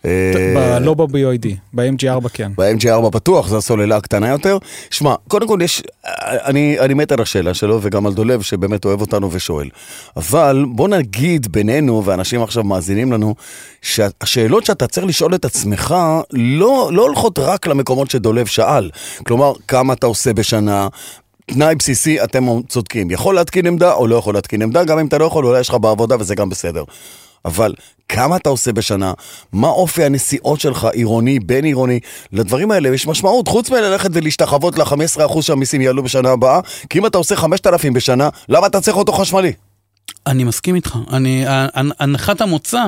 [0.06, 2.52] אה, לא ב-BOID, ב-MG4 כן.
[2.58, 4.58] ב-MG4 בטוח, זו הסוללה הקטנה יותר.
[4.90, 5.84] שמע, קודם כל יש,
[6.22, 9.70] אני, אני מת על השאלה שלו וגם על דולב שבאמת אוהב אותנו ושואל.
[10.18, 13.36] אבל בוא נגיד בינינו, ואנשים עכשיו מאזינים לנו,
[13.82, 15.96] שהשאלות שאתה צריך לשאול את עצמך
[16.40, 18.90] לא, לא הולכות רק למקומות שדולב שאל.
[19.24, 20.88] כלומר, כמה אתה עושה בשנה,
[21.46, 23.12] תנאי בסיסי, אתם צודקים.
[23.12, 25.70] יכול להתקין עמדה או לא יכול להתקין עמדה, גם אם אתה לא יכול, אולי יש
[25.70, 26.84] לך בעבודה וזה גם בסדר.
[27.46, 27.74] אבל
[28.10, 29.14] כמה אתה עושה בשנה,
[29.54, 32.00] מה אופי הנסיעות שלך, עירוני, בין עירוני,
[32.34, 37.18] לדברים האלה יש משמעות, חוץ מללכת ולהשתחוות ל-15% שהמיסים יעלו בשנה הבאה, כי אם אתה
[37.18, 39.54] עושה 5,000 בשנה, למה אתה צריך אותו חשמלי?
[40.28, 40.96] אני מסכים איתך.
[41.14, 42.80] אני, הנ- הנחת המוצא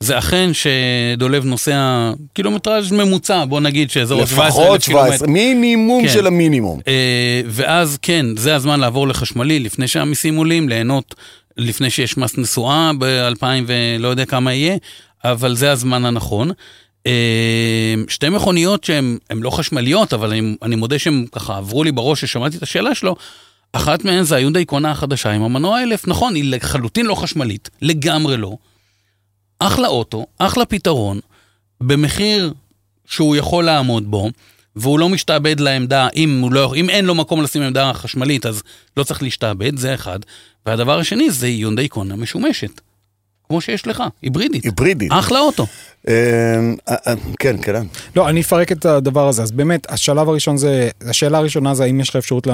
[0.00, 5.10] זה אכן שדולב נוסע קילומטראז' ממוצע, בוא נגיד שאזור ה-17,000 לפחות קילומטר.
[5.16, 6.12] 17, מינימום כן.
[6.12, 6.80] של המינימום.
[6.88, 11.14] אה, ואז כן, זה הזמן לעבור לחשמלי לפני שהמיסים עולים, ליהנות
[11.56, 14.76] לפני שיש מס נסועה ב-2000 ולא יודע כמה יהיה,
[15.24, 16.50] אבל זה הזמן הנכון.
[17.06, 21.92] אה, שתי מכוניות שהן הן לא חשמליות, אבל אני, אני מודה שהן ככה עברו לי
[21.92, 23.16] בראש ששמעתי את השאלה שלו.
[23.72, 28.36] אחת מהן זה היונדאי קונה החדשה עם המנוע 1000, נכון, היא לחלוטין לא חשמלית, לגמרי
[28.36, 28.56] לא.
[29.58, 31.20] אחלה אוטו, אחלה פתרון,
[31.80, 32.54] במחיר
[33.06, 34.30] שהוא יכול לעמוד בו,
[34.76, 38.62] והוא לא משתעבד לעמדה, אם, לא, אם אין לו מקום לשים עמדה חשמלית, אז
[38.96, 40.18] לא צריך להשתעבד, זה אחד.
[40.66, 42.80] והדבר השני זה יונדאי קונה משומשת.
[43.48, 44.64] כמו שיש לך, היברידית.
[44.64, 45.12] היברידית.
[45.12, 45.66] אחלה אוטו.
[46.08, 46.14] אה,
[46.88, 47.82] אה, אה, כן, כן.
[48.16, 49.42] לא, אני אפרק את הדבר הזה.
[49.42, 52.46] אז באמת, השלב הראשון זה, השאלה הראשונה זה האם יש לך אפשרות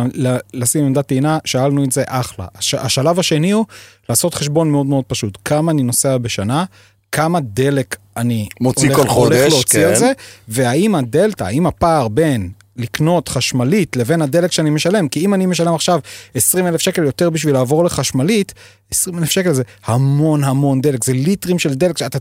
[0.54, 2.46] לשים עמדת טעינה, שאלנו את זה, אחלה.
[2.54, 3.64] הש, השלב השני הוא
[4.08, 5.38] לעשות חשבון מאוד מאוד פשוט.
[5.44, 6.64] כמה אני נוסע בשנה,
[7.12, 9.88] כמה דלק אני מוציא הולך, כל חודש, הולך להוציא כן.
[9.88, 10.12] על זה,
[10.48, 15.74] והאם הדלתא, האם הפער בין לקנות חשמלית לבין הדלק שאני משלם, כי אם אני משלם
[15.74, 16.00] עכשיו
[16.34, 18.54] 20 אלף שקל יותר בשביל לעבור לחשמלית,
[18.90, 22.18] 20 אלף שקל זה המון המון דלק, זה ליטרים של דלק שאתה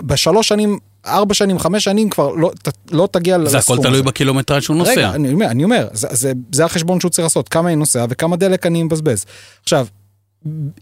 [0.00, 4.02] בשלוש שנים, ארבע שנים, חמש שנים כבר לא, ת, לא תגיע לסכום זה הכל תלוי
[4.02, 4.90] בקילומטראז' שהוא נוסע.
[4.90, 8.06] רגע, אני אומר, אני אומר זה, זה, זה החשבון שהוא צריך לעשות, כמה אני נוסע
[8.08, 9.24] וכמה דלק אני מבזבז.
[9.62, 9.86] עכשיו,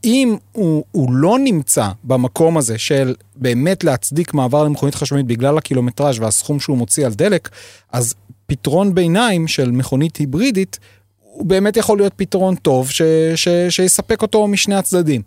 [0.04, 6.18] אם הוא, הוא לא נמצא במקום הזה של באמת להצדיק מעבר למכונית חשמלית בגלל הקילומטראז'
[6.18, 7.48] והסכום שהוא מוציא על דלק,
[7.92, 8.14] אז
[8.46, 10.78] פתרון ביניים של מכונית היברידית,
[11.20, 13.02] הוא באמת יכול להיות פתרון טוב ש,
[13.34, 15.22] ש, שיספק אותו משני הצדדים.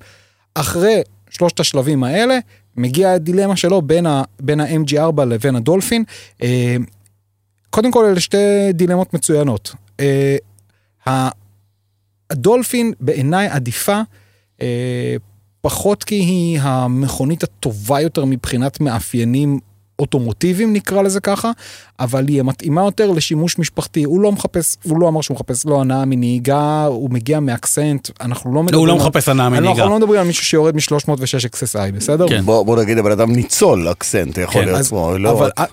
[0.56, 2.40] אחרי שלושת השלבים האלה,
[2.78, 6.04] מגיעה הדילמה שלו בין, ה, בין ה-MG4 לבין הדולפין.
[6.44, 6.76] אה,
[7.70, 9.76] קודם כל, אלה שתי דילמות מצוינות.
[12.30, 14.02] הדולפין בעיניי עדיפה,
[14.62, 15.16] אה,
[15.62, 19.60] פחות כי היא המכונית הטובה יותר מבחינת מאפיינים
[20.00, 21.52] אוטומוטיביים נקרא לזה ככה,
[22.00, 24.04] אבל היא מתאימה יותר לשימוש משפחתי.
[24.04, 28.54] הוא לא מחפש, הוא לא אמר שהוא מחפש לא הנאה מנהיגה, הוא מגיע מאקסנט, אנחנו
[28.56, 28.80] לא מדברים...
[28.80, 29.86] הוא לא מחפש הנאה אנחנו מנהיגה.
[29.86, 32.28] לא מדברים על מישהו שיורד מ-306 XSI, בסדר?
[32.30, 32.42] כן.
[32.46, 35.70] בוא בוא נגיד הבן אדם ניצול אקסנט, יכול כן, להיות אז, עצמו, לא אבל רק-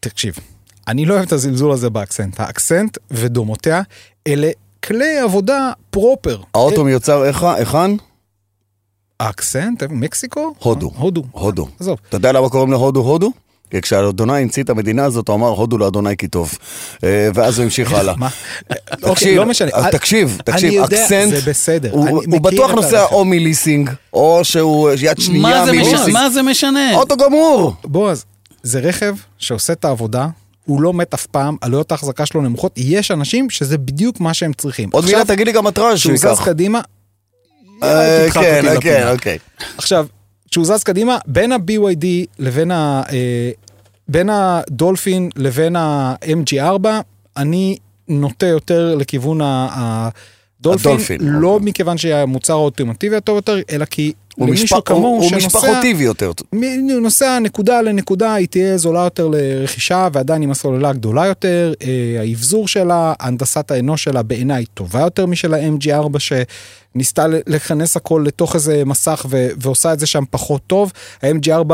[0.00, 0.34] תקשיב,
[0.88, 2.40] אני לא אוהב את הזלזול הזה באקסנט.
[2.40, 3.82] האקסנט ודומותיה
[4.26, 4.50] אלה
[4.84, 6.40] כלי עבודה proper.
[6.54, 7.90] האוטו מיוצר איך- היכן?
[9.20, 9.82] האקסנט?
[9.90, 10.54] מקסיקו?
[10.58, 10.90] הודו.
[10.96, 11.22] הודו.
[11.32, 11.68] הודו.
[11.80, 11.98] עזוב.
[12.08, 13.32] אתה יודע למה קוראים להודו הודו?
[13.70, 16.54] כי כשאדוני המציא את המדינה הזאת, הוא אמר הודו לאדוני כי טוב.
[17.04, 18.14] אה, ואז הוא המשיך הלאה.
[18.16, 18.28] מה?
[18.92, 19.70] אוקיי, תקשיב, לא משנה.
[19.92, 21.90] תקשיב, אני תקשיב, יודע, אקסנט, זה בסדר.
[21.92, 23.04] הוא בטוח נוסע.
[23.04, 25.90] או מליסינג, או שהוא יד מה שנייה זה משנה?
[25.90, 26.12] מליסינג.
[26.12, 26.96] מה זה משנה?
[26.96, 27.74] אוטו גמור.
[27.84, 28.24] בועז,
[28.62, 30.26] זה רכב שעושה את העבודה.
[30.70, 34.52] הוא לא מת אף פעם, עלויות ההחזקה שלו נמוכות, יש אנשים שזה בדיוק מה שהם
[34.52, 34.88] צריכים.
[34.92, 36.44] עוד מילה תגיד לי גם מטראז' שהוא כשהוא זז ייקח.
[36.44, 36.80] קדימה,
[37.82, 39.08] אה, כן, אותי כן.
[39.12, 39.38] אוקיי.
[39.78, 40.06] עכשיו,
[40.50, 42.04] כשהוא זז קדימה, בין ה-BYD
[42.38, 43.02] לבין ה...
[43.12, 43.50] אה,
[44.08, 46.86] בין הדולפין לבין ה-MG4,
[47.36, 47.78] אני
[48.08, 50.08] נוטה יותר לכיוון ה-
[50.60, 51.68] הדולפין, הדולפין, לא אוקיי.
[51.70, 55.46] מכיוון שהמוצר האולטימטיבי הטוב יותר, אלא כי הוא למישהו הוא- כמוהו הוא שנוסע...
[55.46, 56.30] משפחותי יותר.
[56.52, 61.88] מ- נוסע נקודה לנקודה, היא תהיה זולה יותר לרכישה ועדיין עם הסוללה גדולה יותר, אה,
[62.20, 68.82] האבזור שלה, הנדסת האנוש שלה בעיניי טובה יותר משל ה-MG4 שניסתה לכנס הכל לתוך איזה
[68.86, 70.92] מסך ו- ועושה את זה שם פחות טוב.
[71.22, 71.72] ה-MG4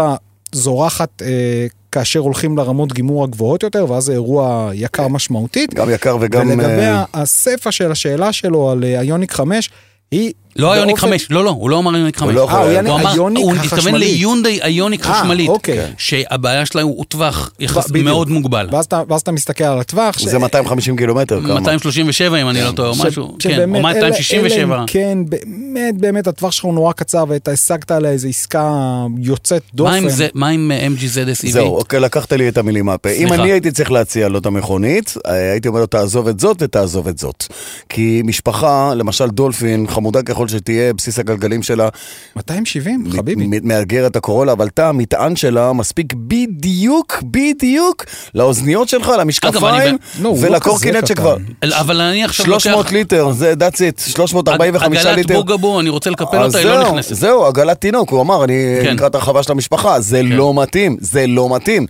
[0.53, 5.75] זורחת אה, כאשר הולכים לרמות גימור הגבוהות יותר ואז זה אירוע יקר משמעותית.
[5.75, 6.49] גם יקר וגם...
[6.49, 9.71] ולגבי אה, הסיפה של השאלה שלו על אה, איוניק 5,
[10.11, 10.33] היא...
[10.59, 12.35] לא באופן- 5, לא, לא, הוא לא אמר איוניק 5.
[12.35, 13.95] לא יכול- אה, הוא הוא אמר, הוא התכוון.
[13.95, 15.79] ליונדאי איוניק אה, חשמלית, אוקיי.
[15.99, 18.05] שהבעיה שלה הוא טווח יחס בדיוק.
[18.05, 18.69] מאוד מוגבל.
[18.73, 20.19] ואז אתה, מסתכל על הטווח.
[20.21, 21.61] זה 250 קילומטר כמה.
[21.61, 24.75] 237 אם אני לא טועה, או ש- משהו, כן, או אלא- 267.
[24.75, 28.73] אלא אם כן, באמת, באמת, הטווח שלך הוא נורא קצר ואתה השגת עליה איזו עסקה
[29.21, 29.91] יוצאת דופן.
[29.91, 31.51] מה עם זה- מה עם אה, MGZS EV?
[31.51, 33.09] זהו, אוקיי, לקחת לי את המילים מהפה.
[33.09, 33.33] אם.
[33.33, 37.09] אני הייתי צריך להציע לו את המכונית, אה, הייתי אומר לו, תעזוב את זאת ותעזוב
[37.09, 37.45] את זאת.
[37.89, 41.89] כי משפחה, למשל דולפין, חמודה ככל שתהיה, בסיס הגלגלים שלה,
[42.37, 43.47] 270, חביבי.
[43.47, 48.05] מ- מאתגר את הקורולה, אבל תא המטען שלה מספיק בדיוק, בדיוק,
[48.35, 51.37] לאוזניות שלך, למשקפיים, לא, לא ולקורקינט שכבר...
[51.71, 55.35] אבל אני עכשיו 300 ליטר, זה that's it, 345 עגלת ליטר.
[55.35, 57.15] בוגבו, אני רוצה לקפל אותה, היא לא נכנסת.
[57.15, 58.95] זהו, עגלת תינוק, הוא אמר, אני כן.
[58.95, 61.87] לקראת הרחבה של המשפחה, זה לא מתאים, זה לא מתאים.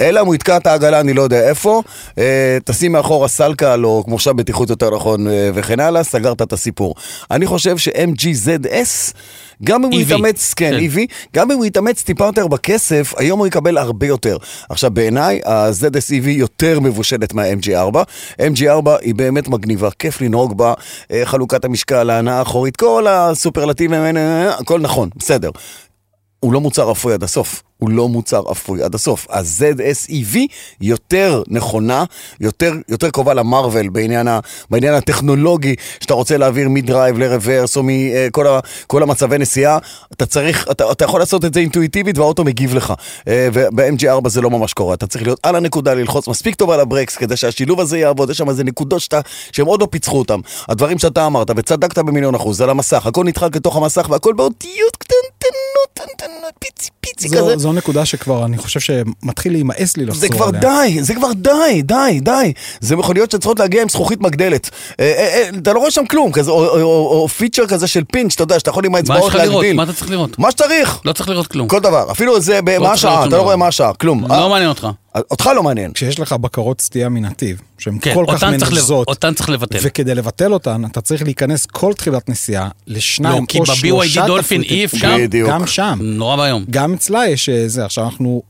[0.00, 1.82] אלא אם הוא יתקע את העגלה, אני לא יודע איפה,
[2.18, 6.52] אה, תשים מאחורה סלקל, או כמו עכשיו בטיחות יותר נכון, אה, וכן הלאה, סגרת את
[6.52, 6.94] הסיפור.
[7.30, 9.12] אני חושב ש-MGZS,
[9.64, 10.04] גם אם הוא EV.
[10.04, 10.86] יתאמץ, כן, כן.
[10.86, 14.36] EV, גם אם הוא יתאמץ טיפה יותר בכסף, היום הוא יקבל הרבה יותר.
[14.68, 17.96] עכשיו, בעיניי, ה-ZS EV יותר מבושלת מה-MG4.
[18.40, 20.74] MG4 היא באמת מגניבה, כיף לנהוג בה,
[21.10, 25.50] אה, חלוקת המשקל, ההנאה האחורית, כל הסופרלטיבים האלה, הכל נכון, בסדר.
[26.46, 27.62] הוא לא מוצר אפוי עד הסוף.
[27.78, 29.26] הוא לא מוצר אפוי עד הסוף.
[29.30, 30.36] ה-ZSEV
[30.80, 32.04] יותר נכונה,
[32.40, 34.28] יותר, יותר קרובה למרוויל בעניין,
[34.70, 39.78] בעניין הטכנולוגי, שאתה רוצה להעביר מדרייב לרוורס או מכל ה, כל המצבי נסיעה,
[40.12, 42.94] אתה צריך, אתה, אתה יכול לעשות את זה אינטואיטיבית והאוטו מגיב לך.
[43.28, 46.80] אה, וב-MG4 זה לא ממש קורה, אתה צריך להיות על הנקודה, ללחוץ מספיק טוב על
[46.80, 49.20] הברקס כדי שהשילוב הזה יעבוד, יש שם איזה נקודות שאתה,
[49.52, 50.40] שהם עוד לא פיצחו אותם.
[50.68, 55.75] הדברים שאתה אמרת, וצדקת במיליון אחוז, על המסך, הכל נדחק לתוך המסך והכל באותיות קטנטנות,
[55.94, 57.56] קטנטנות, פיצי פיצי זו, כזה.
[57.56, 60.60] זו נקודה שכבר אני חושב שמתחיל להימאס לי לחזור זה כבר עליה.
[60.60, 62.52] די, זה כבר די, די, די.
[62.80, 64.70] זה מכוניות שצריכות להגיע עם זכוכית מגדלת.
[65.00, 67.86] אה, אה, אה, אתה לא רואה שם כלום, כזה, או, או, או, או פיצ'ר כזה
[67.86, 69.54] של פינץ', אתה יודע, שאתה יכול עם מה יש האצבעות לך לראות?
[69.54, 69.76] להגדיל.
[69.76, 70.38] מה אתה צריך לראות?
[70.38, 71.68] מה שצריך, לא צריך לראות כלום.
[71.68, 72.10] כל דבר.
[72.10, 73.56] אפילו זה, ב- מה צריך השעה, אתה לא רואה.
[73.56, 74.26] מה השעה, כלום.
[74.28, 74.88] לא מעניין אותך.
[75.16, 75.92] אה, אותך לא מעניין.
[75.92, 79.78] כשיש לך בקרות סטייה מנתיב, שהן כן, כל כך מנוזות, אותן צריך לבטל.
[79.82, 84.26] וכדי לבטל אותן, אתה צריך להיכנס כל תחילת נסיעה לשניים לא, כי או ב-BYD שלושה
[84.26, 84.78] דולפין תפריטים.
[84.78, 85.16] אי אפשר.
[85.18, 85.50] בדיוק.
[85.50, 85.98] גם שם.
[86.02, 86.64] נורא ואיום.
[86.70, 88.42] גם אצלה יש אה, זה, עכשיו אנחנו,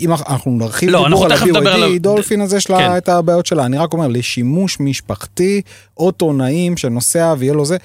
[0.00, 2.00] אם אנחנו נרחיב לא, דיבור על ה-BYD, עליו.
[2.00, 2.96] דולפין הזה יש לה כן.
[2.96, 5.62] את הבעיות שלה, אני רק אומר, לשימוש משפחתי,
[5.96, 7.76] אוטו נעים שנוסע ויהיה לו זה,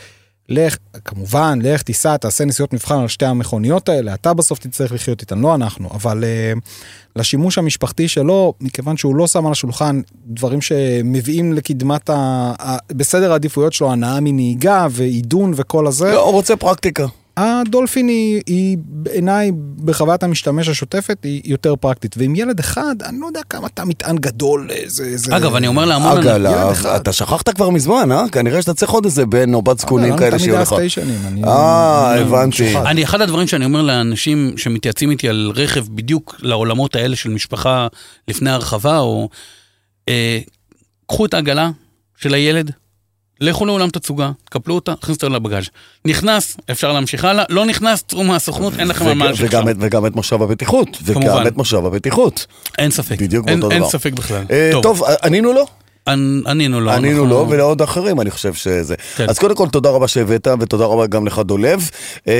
[0.49, 5.21] לך, כמובן, לך תיסע, תעשה נסיעות מבחן על שתי המכוניות האלה, אתה בסוף תצטרך לחיות
[5.21, 6.59] איתן, לא אנחנו, אבל uh,
[7.15, 12.15] לשימוש המשפחתי שלו, מכיוון שהוא לא שם על השולחן דברים שמביאים לקדמת, ה,
[12.59, 17.05] ה, בסדר העדיפויות שלו, הנאה מנהיגה ועידון וכל הזה, לא, הוא רוצה פרקטיקה.
[17.41, 19.51] הדולפין היא, היא בעיניי
[19.85, 24.17] בחוויית המשתמש השוטפת היא יותר פרקטית ועם ילד אחד אני לא יודע כמה תא מטען
[24.17, 26.17] גדול זה זה אגב, אני אומר להמון...
[26.17, 26.95] אגב, אחד.
[26.95, 28.29] אתה שכחת כבר מזמן, אה?
[28.31, 30.73] כנראה שאתה צריך עוד איזה בן או בת זקונים אבל כאלה אני שיהיו לך.
[30.73, 32.63] אני- אה, אני- הבנתי.
[32.71, 32.85] משוחד.
[32.85, 37.87] אני, אחד הדברים שאני אומר לאנשים שמתייעצים איתי על רכב בדיוק לעולמות האלה של משפחה
[38.27, 39.29] לפני הרחבה, או
[40.09, 40.39] אה,
[41.07, 41.69] קחו את העגלה
[42.17, 42.71] של הילד,
[43.41, 45.63] לכו לאולם תצוגה, תקפלו אותה, תכניסו אותה לבגאז'.
[46.05, 49.77] נכנס, אפשר להמשיך הלאה, לא נכנס, צאו מהסוכנות, אין לכם על מה להמשיך וגם שם.
[49.79, 50.87] וגם את מושב הבטיחות.
[51.03, 51.47] וגם כמובן.
[51.47, 52.45] את מושב הבטיחות.
[52.77, 53.21] אין ספק.
[53.21, 53.89] בדיוק אין, באותו אין דבר.
[53.89, 54.43] ספק בכלל.
[54.51, 55.65] אה, טוב, ענינו לו?
[56.07, 56.91] ענ- ענינו לו.
[56.91, 58.95] ענינו אנחנו- לו ולעוד אחרים, אני חושב שזה.
[59.15, 59.25] כן.
[59.29, 61.89] אז קודם כל, תודה רבה שהבאת, ותודה רבה גם לך דולב.
[62.27, 62.33] אה,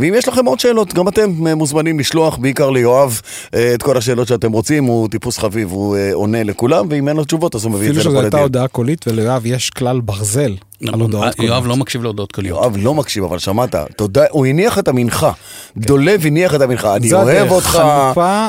[0.00, 3.20] ואם יש לכם עוד שאלות, גם אתם אה, מוזמנים לשלוח, בעיקר ליואב,
[3.54, 4.84] אה, את כל השאלות שאתם רוצים.
[4.84, 7.94] הוא טיפוס חביב, הוא עונה לכולם, ואם אין לו תשובות, אז הוא מביא את אפילו
[7.94, 8.42] זה שזו לכל הייתה הדיון.
[8.48, 10.54] הודעה קולית וליואב יש כלל ברזל
[10.92, 11.64] על הודעות יואב קוליות.
[11.66, 12.58] לא מקשיב להודעות קוליות.
[12.62, 15.32] יואב לא מקשיב, אבל שמעת, תודה, הוא הניח את המנחה.
[15.76, 17.82] דולב הניח את המנחה, אני זו אוהב אותך.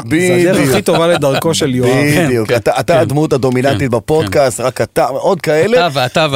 [0.09, 1.89] זה הדרך הכי טובה לדרכו של יואב.
[2.25, 2.97] בדיוק, כן, אתה- כן, כן.
[2.97, 5.87] הדמות הדומיננטית כן, בפודקאסט, רק אתה, עוד כאלה.
[5.87, 6.27] אתה ואתה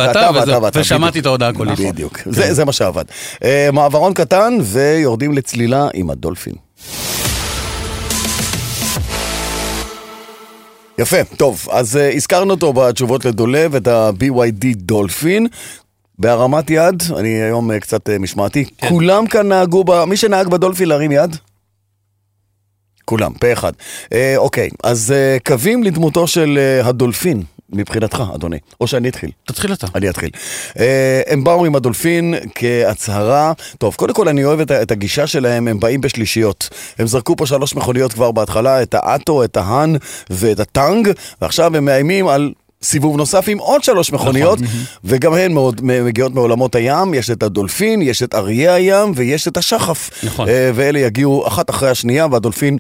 [0.62, 1.80] ואתה, ושמעתי את ההודעה הקולית.
[1.80, 3.04] בדיוק, זה זה מה שעבד.
[3.44, 6.54] אה, מעברון קטן, ויורדים לצלילה עם הדולפין.
[11.00, 15.48] יפה, טוב, אז uh, הזכרנו אותו בתשובות לדולב, את ה-BYD דולפין.
[16.20, 18.90] בהרמת יד, אני היום uh, קצת uh, משמעתי, כן.
[18.90, 20.04] כולם כאן נהגו, ב...
[20.04, 21.36] מי שנהג בדולפין להרים יד?
[23.10, 23.72] כולם, פה אחד.
[24.14, 28.58] אה, אוקיי, אז אה, קווים לדמותו של אה, הדולפין, מבחינתך, אדוני.
[28.82, 29.32] או שאני אתחיל.
[29.48, 29.88] תתחיל אתה.
[29.96, 30.30] אני אתחיל.
[30.80, 33.54] אה, הם באו עם הדולפין כהצהרה.
[33.78, 36.70] טוב, קודם כל אני אוהב את, את הגישה שלהם, הם באים בשלישיות.
[37.00, 39.94] הם זרקו פה שלוש מכוניות כבר בהתחלה, את האטו, את ההאן
[40.30, 41.10] ואת הטאנג,
[41.42, 42.54] ועכשיו הם מאיימים על...
[42.84, 44.60] סיבוב נוסף עם עוד שלוש מכוניות,
[45.04, 49.58] וגם הן מאוד מגיעות מעולמות הים, יש את הדולפין, יש את אריה הים ויש את
[49.58, 50.10] השחף.
[50.24, 50.50] נכון.
[50.50, 52.78] אה, ואלה יגיעו אחת אחרי השנייה, והדולפין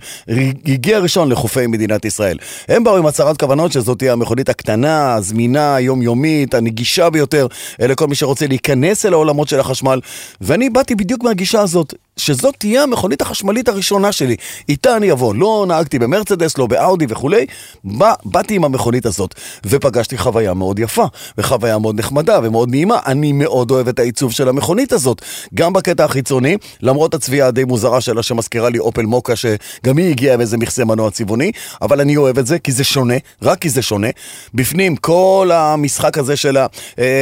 [0.65, 2.37] הגיע ראשון לחופי מדינת ישראל.
[2.67, 7.47] הם באו עם הצהרת כוונות שזאת תהיה המכונית הקטנה, הזמינה, היומיומית, הנגישה ביותר,
[7.81, 9.99] אלה כל מי שרוצה להיכנס אל העולמות של החשמל,
[10.41, 11.93] ואני באתי בדיוק מהגישה הזאת.
[12.19, 14.35] שזאת תהיה המכונית החשמלית הראשונה שלי.
[14.69, 15.35] איתה אני אבוא.
[15.35, 17.45] לא נהגתי במרצדס, לא באאודי וכולי.
[17.83, 21.05] בא, באתי עם המכונית הזאת, ופגשתי חוויה מאוד יפה,
[21.37, 22.99] וחוויה מאוד נחמדה ומאוד נעימה.
[23.05, 25.21] אני מאוד אוהב את העיצוב של המכונית הזאת.
[25.53, 30.33] גם בקטע החיצוני, למרות הצביעה הדי מוזרה שלה שמזכירה לי אופל מוקה, שגם היא הגיעה
[30.33, 31.51] עם איזה מכסה מנוע צבעוני,
[31.81, 34.07] אבל אני אוהב את זה כי זה שונה, רק כי זה שונה.
[34.53, 36.57] בפנים, כל המשחק הזה של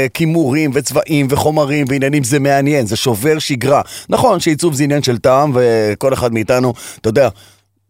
[0.05, 3.81] הכימורים וצבעים וחומרים ועניינים, זה מעניין, זה שובר שגרה.
[4.09, 7.29] נכון שעיצוב זה עניין של טעם, וכל אחד מאיתנו, אתה יודע,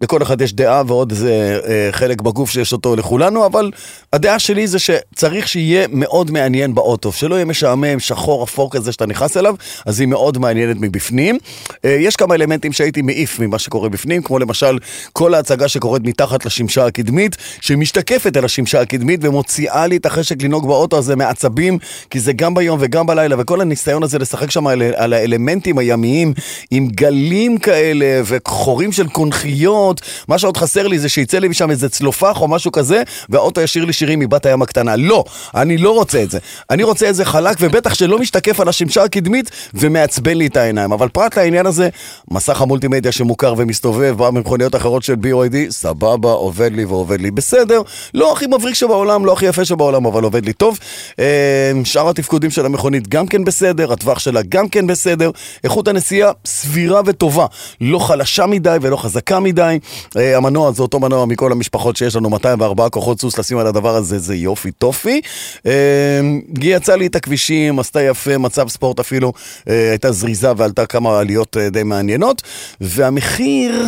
[0.02, 3.72] לכל אחד יש דעה ועוד איזה אה, חלק בגוף שיש אותו לכולנו, אבל
[4.14, 9.06] הדעה שלי זה שצריך שיהיה מאוד מעניין באוטו, שלא יהיה משעמם, שחור, אפור כזה שאתה
[9.06, 9.56] נכנס אליו,
[9.86, 11.38] אז היא מאוד מעניינת מבפנים.
[11.86, 14.80] אה, יש כמה אלמנטים שהייתי מעיף ממה שקורה בפנים, כמו למשל
[15.14, 20.68] כל ההצגה שקורית מתחת לשמשה הקדמית, שמשתקפת אל השמשה הקדמית ומוציאה לי את החשק לנהוג
[20.68, 21.78] באוטו הזה מעצבים,
[22.10, 26.34] כי זה גם ביום וגם בלילה, וכל הניסיון הזה לשחק שם על, על האלמנטים הימיים,
[26.72, 29.87] עם גלים כאלה וחורים של קונכיות.
[29.94, 33.62] תמונות, מה שעוד חסר לי זה שיצא לי משם איזה צלופח או משהו כזה, והאוטו
[33.62, 34.96] ישיר לי שירים מבת הים הקטנה.
[34.96, 35.24] לא,
[35.56, 36.40] אני לא רוצה את זה.
[36.70, 40.92] אני רוצה איזה חלק, ובטח שלא משתקף על השמשה הקדמית ומעצבן לי את העיניים.
[40.92, 41.90] אבל פרט לעניין הזה,
[42.32, 47.82] מסך המולטימדיה שמוכר ומסתובב, בא ממכוניות אחרות של BYD, סבבה, עובד לי ועובד לי בסדר.
[48.14, 50.80] לא הכי מבריק שבעולם, לא הכי יפה שבעולם, אבל עובד לי טוב.
[51.20, 55.32] אה, שאר התפקודים של המכונית גם כן בסדר, הטווח שלה גם כן בסדר.
[55.64, 57.46] איכות הנסיעה סבירה וטובה,
[57.82, 59.77] לא חלשה מדי ולא חזקה מדי.
[60.18, 63.96] אה, המנוע זה אותו מנוע מכל המשפחות שיש לנו 204 כוחות סוס לשים על הדבר
[63.96, 65.22] הזה, זה יופי טופי.
[65.66, 66.22] אה,
[66.62, 69.34] היא יצאה לי את הכבישים, עשתה יפה, מצב ספורט אפילו,
[69.70, 72.42] אה, הייתה זריזה ועלתה כמה עליות אה, די מעניינות,
[72.82, 73.86] והמחיר...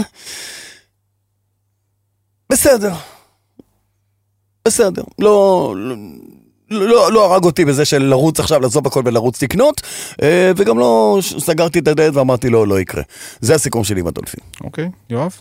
[2.51, 2.93] בסדר.
[4.67, 5.03] בסדר.
[5.19, 5.75] לא...
[6.71, 9.81] לא, לא, לא הרג אותי בזה של לרוץ עכשיו, לעזוב הכל ולרוץ לקנות,
[10.21, 13.03] אה, וגם לא סגרתי את הדלת ואמרתי לו, לא יקרה.
[13.41, 14.39] זה הסיכום שלי עם הדולפין.
[14.63, 15.35] אוקיי, יואב?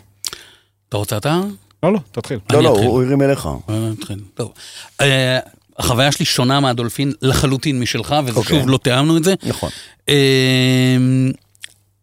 [0.89, 1.41] אתה רוצה אתה?
[1.83, 2.39] לא, לא, תתחיל.
[2.53, 2.69] לא, לא.
[2.69, 3.49] הוא הרים אליך.
[3.71, 4.19] אה, נתחיל.
[4.35, 4.53] טוב.
[5.01, 5.39] אה,
[5.79, 8.59] החוויה שלי שונה מהדולפין לחלוטין משלך, וזה אוקיי.
[8.61, 9.35] שוב, לא תיאמנו את זה.
[9.47, 9.71] נכון.
[10.09, 10.15] אה,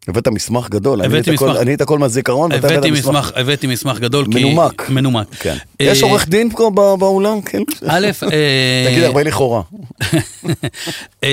[0.07, 1.61] הבאת מסמך גדול, אני הבאתי את הכל- מסמך.
[1.61, 4.43] אני את הכל מהזיכרון, ואתה הבאת מסמך הבאתי מסמך גדול, כי...
[4.43, 4.89] מנומק.
[4.89, 5.27] מנומק.
[5.35, 5.57] כן.
[5.79, 7.41] יש עורך דין פה בא- באולם?
[7.41, 7.61] כן.
[7.87, 8.07] א',
[8.89, 9.61] תגיד, הרבה לכאורה.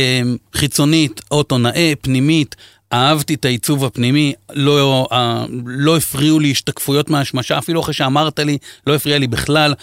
[0.54, 2.56] חיצונית, אוטו נאה, פנימית,
[2.92, 8.59] אהבתי את העיצוב הפנימי, לא, אה, לא הפריעו לי השתקפויות מהשמשה, אפילו אחרי שאמרת לי,
[8.87, 9.74] לא הפריע לי בכלל.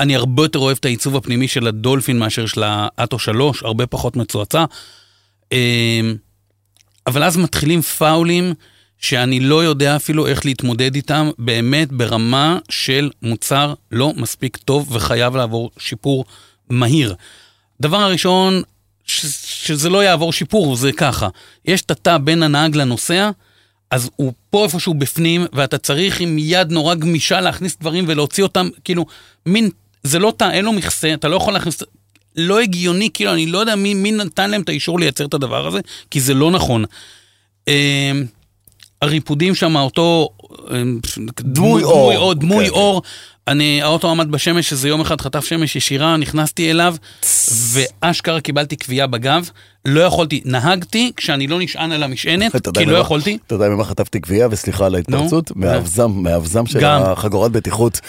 [0.00, 4.16] אני הרבה יותר אוהב את העיצוב הפנימי של הדולפין מאשר של האטו 3, הרבה פחות
[4.16, 4.64] מצועצע.
[5.52, 6.00] אה,
[7.06, 8.54] אבל אז מתחילים פאולים
[8.98, 15.36] שאני לא יודע אפילו איך להתמודד איתם, באמת ברמה של מוצר לא מספיק טוב וחייב
[15.36, 16.24] לעבור שיפור
[16.70, 17.14] מהיר.
[17.80, 18.62] דבר הראשון,
[19.06, 21.28] ש- שזה לא יעבור שיפור, זה ככה.
[21.64, 23.30] יש את התא בין הנהג לנוסע,
[23.90, 28.68] אז הוא פה איפשהו בפנים, ואתה צריך עם יד נורא גמישה להכניס דברים ולהוציא אותם,
[28.84, 29.06] כאילו,
[29.46, 29.70] מין,
[30.02, 31.82] זה לא תא, אין לו מכסה, אתה לא יכול להכניס...
[32.36, 35.66] לא הגיוני, כאילו, אני לא יודע מי, מי נתן להם את האישור לייצר את הדבר
[35.66, 36.84] הזה, כי זה לא נכון.
[37.68, 38.12] אה,
[39.02, 40.28] הריפודים שם, אותו...
[40.70, 40.82] אה,
[41.40, 42.12] דמוי אור.
[42.12, 43.02] דמוי, דמוי כן, אור.
[43.48, 46.96] אני, האוטו עמד בשמש, איזה יום אחד חטף שמש ישירה, נכנסתי אליו,
[47.72, 49.50] ואשכרה קיבלתי כוויה בגב.
[49.84, 53.38] לא יכולתי, נהגתי כשאני לא נשען על המשענת, כי לא יכולתי.
[53.46, 55.52] אתה יודע ממה חטפתי גבייה, וסליחה על ההתפרצות?
[55.56, 56.84] מהאבזם, מהאבזם של.
[56.84, 58.00] החגורת בטיחות.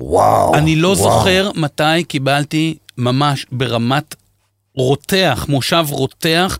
[0.00, 0.54] וואו.
[0.54, 0.94] אני לא.
[0.94, 4.14] זוכר מתי קיבלתי ממש ברמת
[4.74, 6.58] רותח, מושב רותח,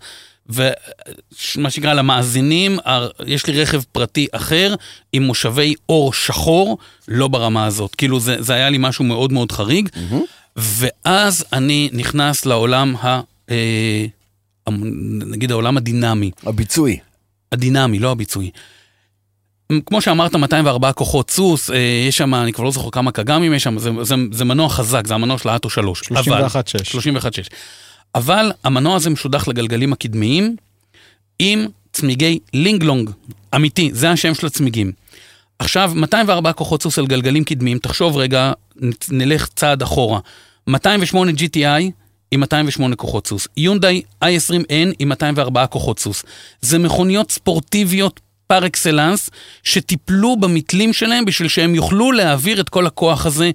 [0.49, 2.79] ומה שנקרא למאזינים,
[3.27, 4.75] יש לי רכב פרטי אחר
[5.13, 6.79] עם מושבי אור שחור,
[7.09, 7.95] לא ברמה הזאת.
[7.95, 9.89] כאילו זה, זה היה לי משהו מאוד מאוד חריג,
[10.57, 13.21] ואז אני נכנס לעולם ה...
[13.51, 14.07] אה,
[15.27, 16.31] נגיד העולם הדינמי.
[16.47, 16.99] הביצועי.
[17.53, 18.51] הדינמי, לא הביצועי.
[19.87, 21.77] כמו שאמרת, 204 כוחות סוס, אה,
[22.09, 25.07] יש שם, אני כבר לא זוכר כמה קג"מים יש שם, זה, זה, זה מנוע חזק,
[25.07, 26.03] זה המנוע של האטו 3.
[26.03, 26.13] 31.6.
[26.13, 27.49] 31.6.
[28.15, 30.57] אבל המנוע הזה משודח לגלגלים הקדמיים
[31.39, 33.11] עם צמיגי לינגלונג,
[33.55, 34.93] אמיתי, זה השם של הצמיגים.
[35.59, 38.53] עכשיו, 204 כוחות סוס על גלגלים קדמיים, תחשוב רגע,
[39.11, 40.21] נלך צעד אחורה.
[40.67, 41.91] 208 GTI
[42.31, 46.25] עם 208 כוחות סוס, יונדאי i20N עם 204 כוחות סוס.
[46.61, 49.31] זה מכוניות ספורטיביות פר אקסלנס,
[49.63, 53.51] שטיפלו במתלים שלהם בשביל שהם יוכלו להעביר את כל הכוח הזה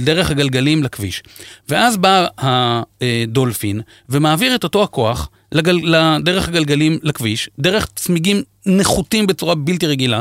[0.00, 1.22] דרך הגלגלים לכביש.
[1.68, 5.94] ואז בא הדולפין ומעביר את אותו הכוח לגל...
[6.24, 10.20] דרך הגלגלים לכביש, דרך צמיגים נחותים בצורה בלתי רגילה.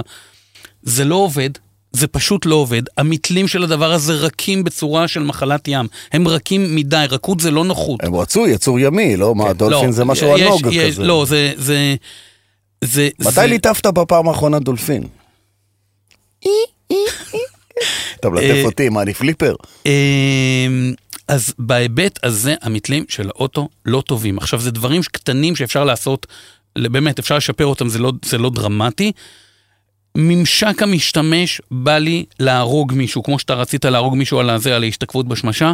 [0.84, 1.50] זה לא עובד,
[1.92, 2.82] זה פשוט לא עובד.
[2.98, 5.88] המתלים של הדבר הזה רכים בצורה של מחלת ים.
[6.12, 8.04] הם רכים מדי, רכות זה לא נוחות.
[8.04, 9.36] הם רצו יצור ימי, לא?
[9.36, 11.04] מה, דולפין זה משהו ענוג כזה.
[11.04, 11.54] לא, זה...
[11.58, 11.96] זה...
[12.84, 13.10] זה...
[13.20, 15.04] מתי זה- ליטפת בפעם האחרונה דולפין?
[18.20, 19.56] אתה מלטף אה, אותי, מה, אני פליפר?
[19.86, 20.94] אמ,
[21.28, 24.38] אז בהיבט הזה, המתלים של האוטו לא טובים.
[24.38, 26.28] עכשיו, זה דברים קטנים שאפשר לעשות,
[26.78, 29.12] באמת, אפשר לשפר אותם, זה לא, זה לא דרמטי.
[30.16, 35.28] ממשק המשתמש בא לי להרוג מישהו, כמו שאתה רצית להרוג מישהו על הזה, על ההשתקפות
[35.28, 35.74] בשמשה.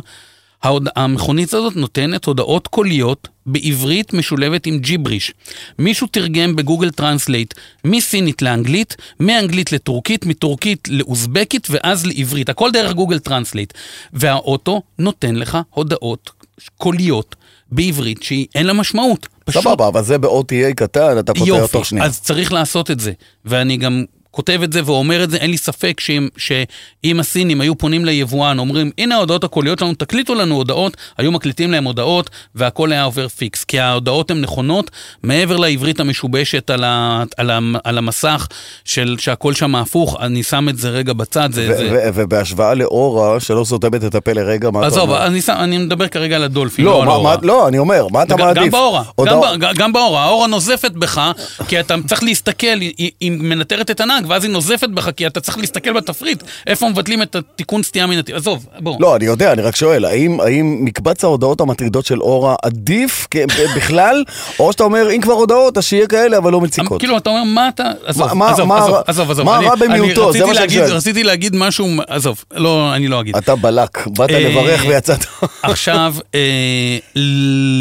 [0.63, 0.89] ההוד...
[0.95, 5.33] המכונית הזאת נותנת הודעות קוליות בעברית משולבת עם ג'יבריש.
[5.79, 7.53] מישהו תרגם בגוגל טרנסלייט
[7.85, 12.49] מסינית לאנגלית, מאנגלית לטורקית, מטורקית לאוזבקית ואז לעברית.
[12.49, 13.73] הכל דרך גוגל טרנסלייט.
[14.13, 16.31] והאוטו נותן לך הודעות
[16.77, 17.35] קוליות
[17.71, 19.27] בעברית שהיא אין לה משמעות.
[19.45, 22.05] פשוט סבבה, אבל זה ב-OTA קטן, אתה יופי, תוך שנייה.
[22.05, 23.11] אז צריך לעשות את זה.
[23.45, 27.77] ואני גם כותב את זה ואומר את זה, אין לי ספק שאם, שאם הסינים היו
[27.77, 32.91] פונים ליבואן, אומרים, הנה ההודעות הקוליות שלנו, תקליטו לנו הודעות, היו מקליטים להם הודעות, והכל
[32.91, 33.63] היה עובר פיקס.
[33.63, 34.91] כי ההודעות הן נכונות,
[35.23, 38.47] מעבר לעברית המשובשת על, ה, על, ה, על המסך,
[38.85, 41.49] של, שהכל שם הפוך, אני שם את זה רגע בצד.
[41.51, 41.89] זה, ו- זה...
[41.91, 45.25] ו- ובהשוואה לאורה, שלא סותמת את הפה לרגע, מה אתה עזוב, אומר?
[45.27, 47.21] אני, שם, אני מדבר כרגע על הדולפין, לא, לא על.
[47.21, 48.63] מה- לא, אני אומר, מה אתה מעדיף?
[48.63, 49.39] גם באורה, גם,
[49.75, 51.31] גם באורה, האורה נוזפת בך,
[51.67, 55.39] כי אתה צריך להסתכל, היא- היא מנטרת את הנהג, ואז היא נוזפת בך, כי אתה
[55.39, 58.97] צריך להסתכל בתפריט, איפה מבטלים את התיקון סטייה מנתיב, עזוב, בוא.
[58.99, 63.27] לא, אני יודע, אני רק שואל, האם, האם מקבץ ההודעות המטרידות של אורה עדיף
[63.75, 64.23] בכלל,
[64.59, 66.99] או שאתה אומר, אם כבר הודעות, אז שיהיה כאלה, אבל לא מציקות?
[66.99, 67.83] כאילו, אתה אומר, מה אתה...
[68.05, 69.45] עזוב, מה- עזוב, מה עזוב, עזוב, עזוב.
[69.45, 70.33] מה הרע במיעוטו?
[70.33, 70.91] זה מה שאני שואל.
[70.93, 73.35] רציתי להגיד משהו, עזוב, לא, אני לא אגיד.
[73.37, 75.25] אתה בלק, באת אה, לברך ויצאת.
[75.63, 76.97] עכשיו, אה,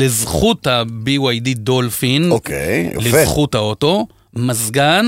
[0.01, 2.91] לזכות ה-BYD דולפין, אוקיי.
[2.97, 5.07] לזכות האוטו, מזגן,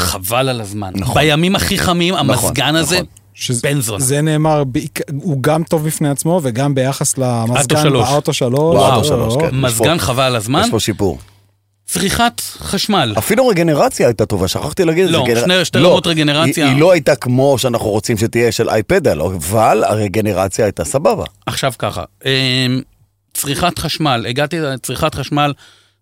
[0.00, 0.90] חבל על הזמן.
[0.94, 1.14] נכון.
[1.22, 3.06] בימים הכי חמים, המזגן הזה, נכון.
[3.34, 4.04] שזה- בן זונה.
[4.04, 4.62] זה נאמר,
[5.22, 7.54] הוא גם טוב בפני עצמו וגם ביחס למזגן.
[7.90, 8.76] באוטו שלוש.
[8.76, 9.48] באוטו או, שלוש, כן.
[9.52, 11.18] מזגן חבל על הזמן, יש פה שיפור.
[11.86, 13.14] צריכת חשמל.
[13.18, 15.16] אפילו רגנרציה הייתה טובה, שכחתי להגיד את זה.
[15.16, 16.64] לא, גנר- שני- שתי לא, רמות רגנרציה.
[16.66, 21.24] היא, היא לא הייתה כמו שאנחנו רוצים שתהיה של אייפדל, אבל הרגנרציה הייתה סבבה.
[21.46, 22.30] עכשיו ככה, אמ,
[23.34, 25.52] צריכת חשמל, הגעתי לצריכת חשמל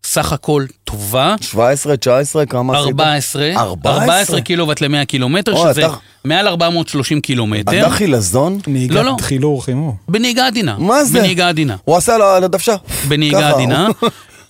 [0.05, 1.35] סך הכל טובה.
[1.41, 2.87] 17, 19, כמה עשית?
[2.89, 4.03] 14, 14?
[4.03, 5.95] 14 קילוואט ל-100 קילומטר, אוי, שזה אתה-
[6.25, 8.59] מעל 430 קילומטר, אתה חילזון?
[8.67, 9.17] נהיגת לא, לא.
[9.21, 9.97] חילור חימור.
[10.09, 10.77] בנהיגה עדינה.
[10.79, 11.19] מה זה?
[11.19, 11.77] בנהיגה עדינה.
[11.85, 12.77] הוא עשה לו על הדוושה.
[13.09, 13.89] בנהיגה עדינה.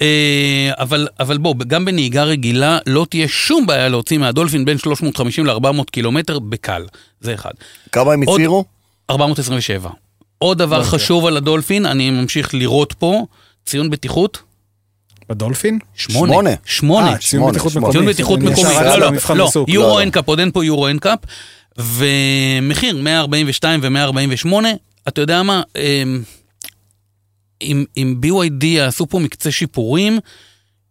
[0.02, 5.46] אה, אבל, אבל בוא, גם בנהיגה רגילה לא תהיה שום בעיה להוציא מהדולפין בין 350
[5.46, 6.82] ל-400 קילומטר בקל.
[7.20, 7.50] זה אחד.
[7.92, 8.64] כמה הם הצהירו?
[9.10, 9.90] 427.
[10.38, 13.26] עוד דבר חשוב על הדולפין, אני ממשיך לראות פה,
[13.66, 14.38] ציון בטיחות,
[15.28, 15.78] בדולפין?
[15.94, 16.32] שמונה.
[16.32, 16.50] שמונה.
[16.64, 17.12] שמונה.
[17.12, 17.76] אה, ציון בטיחות.
[17.76, 17.92] מקומי.
[17.92, 19.64] ציון בטיחות מקומי, לא, לא, לא.
[19.68, 20.02] יורו לא.
[20.02, 21.18] אנקאפ, עוד אין פה יורו אנקאפ,
[21.78, 24.52] ומחיר 142 ו-148,
[25.08, 26.22] אתה יודע מה, אמ,
[27.62, 30.18] אם, אם BYD יעשו פה מקצה שיפורים,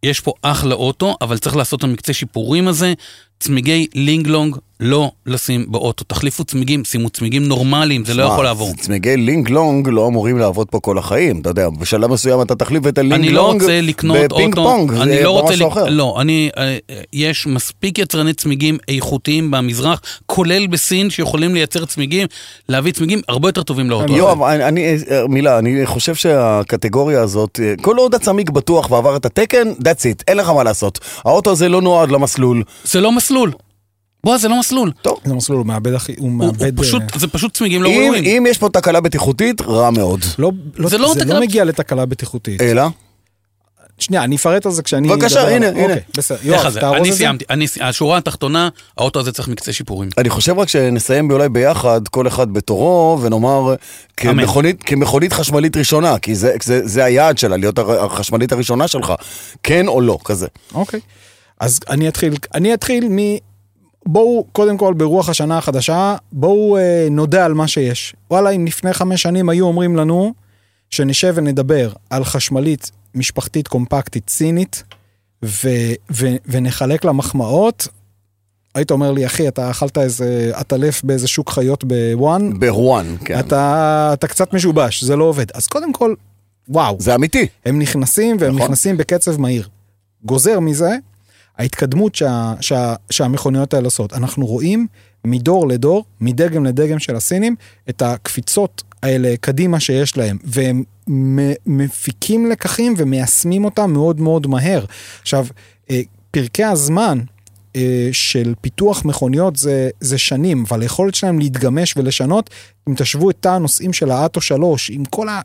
[0.02, 2.94] יש פה אחלה אוטו, אבל צריך לעשות את המקצה שיפורים הזה,
[3.40, 8.74] צמיגי לינגלונג לא לשים באוטו, תחליפו צמיגים, שימו צמיגים נורמליים, זה לא יכול לעבור.
[8.80, 12.86] צמיגי לינג לונג לא אמורים לעבוד פה כל החיים, אתה יודע, בשלב מסוים אתה תחליף
[12.86, 15.68] את הלינג לא לונג לקנות אוטו, בפינג פונג, זה לא משהו.
[15.68, 15.84] אחר.
[15.88, 16.76] לא, אני, אה,
[17.12, 22.26] יש מספיק יצרני צמיגים איכותיים במזרח, כולל בסין, שיכולים לייצר צמיגים,
[22.68, 24.16] להביא צמיגים הרבה יותר טובים לאוטו.
[24.16, 29.16] יואב, אני, אני, אה, מילה, אני חושב שהקטגוריה הזאת, אה, כל עוד הצמיג בטוח ועבר
[29.16, 30.98] את התקן, that's it, אין לך מה לעשות.
[31.24, 32.62] האוטו הזה לא נועד למסלול.
[32.84, 33.52] זה לא מסלול.
[34.24, 34.92] בוא, זה לא מסלול.
[35.02, 36.12] טוב, זה מסלול, הוא מאבד הכי...
[36.18, 36.78] הוא הוא, מאבד...
[36.78, 38.24] הוא פשוט, זה פשוט צמיגים לא אם, ראויים.
[38.24, 40.20] אם יש פה תקלה בטיחותית, רע מאוד.
[40.38, 42.60] לא, לא, זה לא זה תקלה- לא מגיע לתקלה בטיחותית.
[42.62, 42.82] אלא?
[43.98, 45.08] שנייה, אני אפרט על זה כשאני...
[45.08, 45.82] בבקשה, הנה, הנה.
[45.82, 46.38] אוקיי, בסדר.
[46.42, 46.80] יואב, זה?
[46.80, 47.18] תארוז אני את זה.
[47.18, 47.44] סיימתי.
[47.50, 50.10] אני, השורה התחתונה, האוטו הזה צריך מקצה שיפורים.
[50.18, 53.74] אני חושב רק שנסיים אולי ביחד, כל אחד בתורו, ונאמר
[54.16, 59.12] כמכונית, כמכונית חשמלית ראשונה, כי זה, זה, זה היעד שלה, להיות החשמלית הראשונה שלך,
[59.62, 60.46] כן או לא, כזה.
[60.74, 61.00] אוקיי.
[61.60, 63.18] אז אני אתחיל, אני אתחיל מ...
[64.10, 68.14] בואו, קודם כל, ברוח השנה החדשה, בואו אה, נודה על מה שיש.
[68.30, 70.32] וואלה, אם לפני חמש שנים היו אומרים לנו
[70.90, 74.82] שנשב ונדבר על חשמלית משפחתית קומפקטית סינית,
[75.44, 75.68] ו,
[76.12, 77.88] ו, ונחלק לה מחמאות,
[78.74, 83.38] היית אומר לי, אחי, אתה אכלת איזה עטלף באיזה שוק חיות בוואן, בהואן, כן.
[83.38, 85.46] אתה, אתה קצת משובש, זה לא עובד.
[85.54, 86.14] אז קודם כל,
[86.68, 86.96] וואו.
[87.00, 87.46] זה אמיתי.
[87.66, 88.62] הם נכנסים והם נכון.
[88.62, 89.68] נכנסים בקצב מהיר.
[90.24, 90.96] גוזר מזה,
[91.58, 94.12] ההתקדמות שה, שה, שהמכוניות האלה עושות.
[94.12, 94.86] אנחנו רואים
[95.24, 97.56] מדור לדור, מדגם לדגם של הסינים,
[97.88, 100.82] את הקפיצות האלה קדימה שיש להם, והם
[101.66, 104.84] מפיקים לקחים ומיישמים אותם מאוד מאוד מהר.
[105.22, 105.46] עכשיו,
[105.90, 106.00] אה,
[106.30, 107.18] פרקי הזמן
[107.76, 112.50] אה, של פיתוח מכוניות זה, זה שנים, אבל היכולת שלהם להתגמש ולשנות,
[112.88, 115.40] אם תשוו את תא הנושאים של האטו 3, עם כל ה...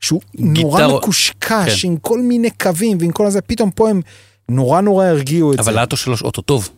[0.00, 1.88] שהוא נורא גיטר- מקושקש, כן.
[1.88, 4.00] עם כל מיני קווים ועם כל הזה, פתאום פה הם
[4.50, 5.80] נורא נורא הרגיעו את אבל זה.
[5.80, 6.68] האטו 3 אוטו טוב.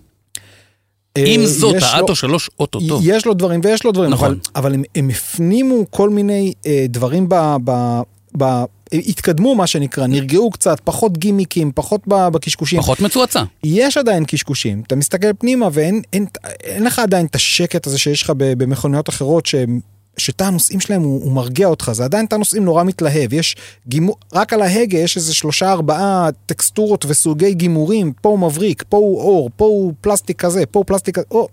[1.17, 3.01] אה, עם זאת, האטו 3 אוטו טוב.
[3.05, 4.29] יש לו דברים ויש לו דברים, נכון.
[4.31, 7.35] אבל, אבל הם, הם הפנימו כל מיני אה, דברים ב...
[7.65, 8.01] ב,
[8.39, 8.45] ב
[8.93, 12.81] התקדמו מה שנקרא, נרגעו קצת, פחות גימיקים, פחות בקשקושים.
[12.81, 13.43] פחות מצועצע.
[13.65, 16.27] יש עדיין קשקושים, אתה מסתכל פנימה ואין אין,
[16.65, 19.81] אין לך עדיין את השקט הזה שיש לך במכוניות אחרות שהם-
[20.17, 23.57] שתא הנושאים שלהם הוא, הוא מרגיע אותך, זה עדיין תא נושאים נורא מתלהב, יש
[23.87, 28.97] גימור, רק על ההגה יש איזה שלושה ארבעה טקסטורות וסוגי גימורים, פה הוא מבריק, פה
[28.97, 31.49] הוא אור, פה הוא פלסטיק כזה, פה הוא פלסטיק כזה, או,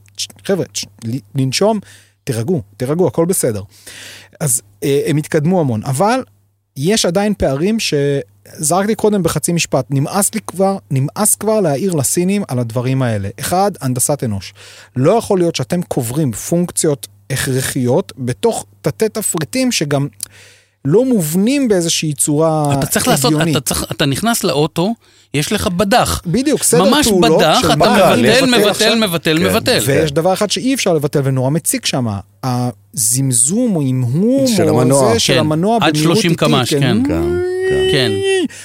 [0.46, 0.66] חבר'ה,
[1.36, 1.80] לנשום,
[2.24, 3.62] תירגעו, תירגעו, הכל בסדר.
[4.40, 6.24] אז אה, הם התקדמו המון, אבל
[6.78, 12.60] יש עדיין פערים שזרקתי קודם בחצי משפט, נמאס לי כבר, נמאס כבר להעיר לסינים על
[12.60, 13.30] הדברים האלה.
[13.40, 14.54] אחד, הנדסת אנוש.
[14.96, 20.08] לא יכול להיות שאתם קוברים פונקציות הכרחיות בתוך תתי תפריטים שגם
[20.86, 23.58] לא מובנים באיזושהי צורה אתה צריך לעשות, הגיונית.
[23.58, 24.94] אתה, צריך, אתה נכנס לאוטו,
[25.34, 26.22] יש לך בדח.
[26.26, 28.96] בדיוק, סדר ממש פעולות בדח, של אתה מבטל, מבטל, עכשיו.
[28.96, 29.46] מבטל, כן.
[29.46, 29.80] מבטל.
[29.86, 32.08] ויש דבר אחד שאי אפשר לבטל ונורא מציק שם,
[32.44, 35.14] הזמזום או המהום של או המנוע.
[35.14, 36.80] זה של כן, המנוע עד במהירות 30 איטית, קמ"ש, כן.
[36.80, 37.24] כן,
[37.70, 37.90] כן.
[37.92, 38.12] כן.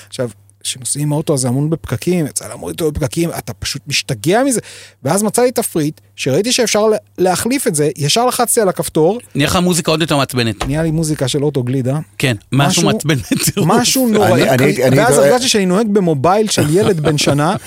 [0.08, 0.30] עכשיו,
[0.64, 4.60] כשנוסעים האוטו הזה המון בפקקים, יצא לעמוד איתו בפקקים, אתה פשוט משתגע מזה.
[5.02, 9.46] ואז מצא לי תפריט, שראיתי שאפשר לה- להחליף את זה, ישר לחצתי על הכפתור, נהיה
[9.48, 10.66] לך מוזיקה עוד יותר מעצבנת.
[10.66, 11.98] נהיה לי מוזיקה של אוטו גלידה.
[12.18, 13.68] כן, משהו מעצבן בטירוף.
[13.68, 14.42] משהו נוראי,
[14.96, 17.56] ואז הרגשתי שאני נוהג במובייל של ילד בן שנה.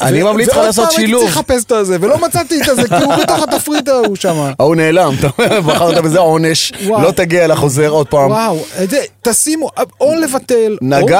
[0.00, 1.22] אני ממליץ לך ועוד לעשות פעם הייתי שילוב.
[1.24, 4.36] צריך לחפש את הזה, ולא מצאתי את זה, כי הוא בתוך התפריט ההוא שם.
[4.60, 6.72] ההוא נעלם, אתה אומר, בחרת בזה עונש.
[6.82, 8.30] לא תגיע לחוזר עוד פעם.
[8.30, 9.68] וואו, זה, תשימו,
[10.00, 10.76] או לבטל,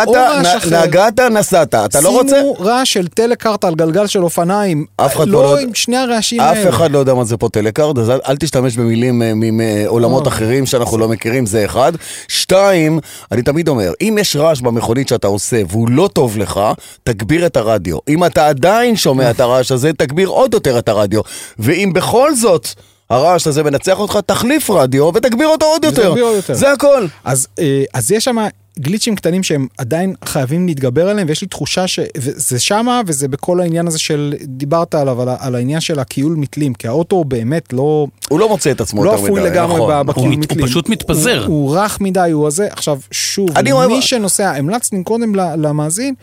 [0.06, 0.85] או- רעש אחר.
[0.86, 1.74] נגעת, נסעת.
[1.74, 2.36] אתה לא רוצה?
[2.36, 4.86] שימו רעש של טלכרט על גלגל של אופניים.
[4.96, 6.68] אף אחד לא לא- עם שני הרעשים אף האלה.
[6.68, 10.32] אחד לא יודע מה זה פה טלכרט, אז אל- תשתמש במילים אה, מעולמות אה.
[10.32, 11.92] אחרים שאנחנו לא מכירים, זה אחד.
[12.28, 12.98] שתיים,
[13.32, 16.60] אני תמיד אומר, אם יש רעש במכונית שאתה עושה והוא לא טוב לך,
[17.04, 17.98] תגביר את הרדיו.
[18.08, 21.20] אם אתה עדיין שומע את הרעש הזה, תגביר עוד יותר את הרדיו.
[21.58, 22.68] ואם בכל זאת...
[23.10, 26.14] הרעש הזה מנצח אותך, תחליף רדיו ותגביר אותו עוד יותר.
[26.18, 26.54] יותר.
[26.54, 27.06] זה הכל.
[27.24, 28.36] אז, אה, אז יש שם
[28.78, 33.86] גליצ'ים קטנים שהם עדיין חייבים להתגבר עליהם, ויש לי תחושה שזה שמה, וזה בכל העניין
[33.86, 38.40] הזה של, דיברת עליו, על, על העניין של הכיול מתלים, כי האוטו באמת לא, הוא
[38.40, 39.28] לא מוצא את עצמו לא יותר מדי.
[39.32, 40.06] אפוי לגמרי נכון, נכון.
[40.06, 40.60] בכיול הוא מת- מתלים.
[40.60, 41.44] הוא פשוט מתפזר.
[41.46, 42.68] הוא, הוא רך מדי, הוא הזה.
[42.70, 46.14] עכשיו, שוב, אני אוהב- מי שנוסע, המלצתי קודם ל- למאזין,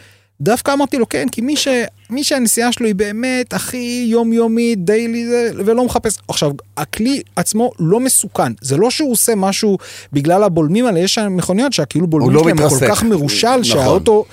[0.44, 1.68] דווקא אמרתי לו כן, כי מי, ש,
[2.10, 5.26] מי שהנסיעה שלו היא באמת הכי יומיומית, דיילי,
[5.66, 6.18] ולא מחפש.
[6.28, 8.54] עכשיו, הכלי עצמו לא מסוכן.
[8.62, 9.78] זה לא שהוא עושה משהו
[10.14, 12.88] בגלל הבולמים האלה, יש שם מכוניות שהכאילו בולמים לא שלהם הוא כל.
[12.88, 13.64] כך מרושל, נכון.
[13.64, 14.26] שהאוטו...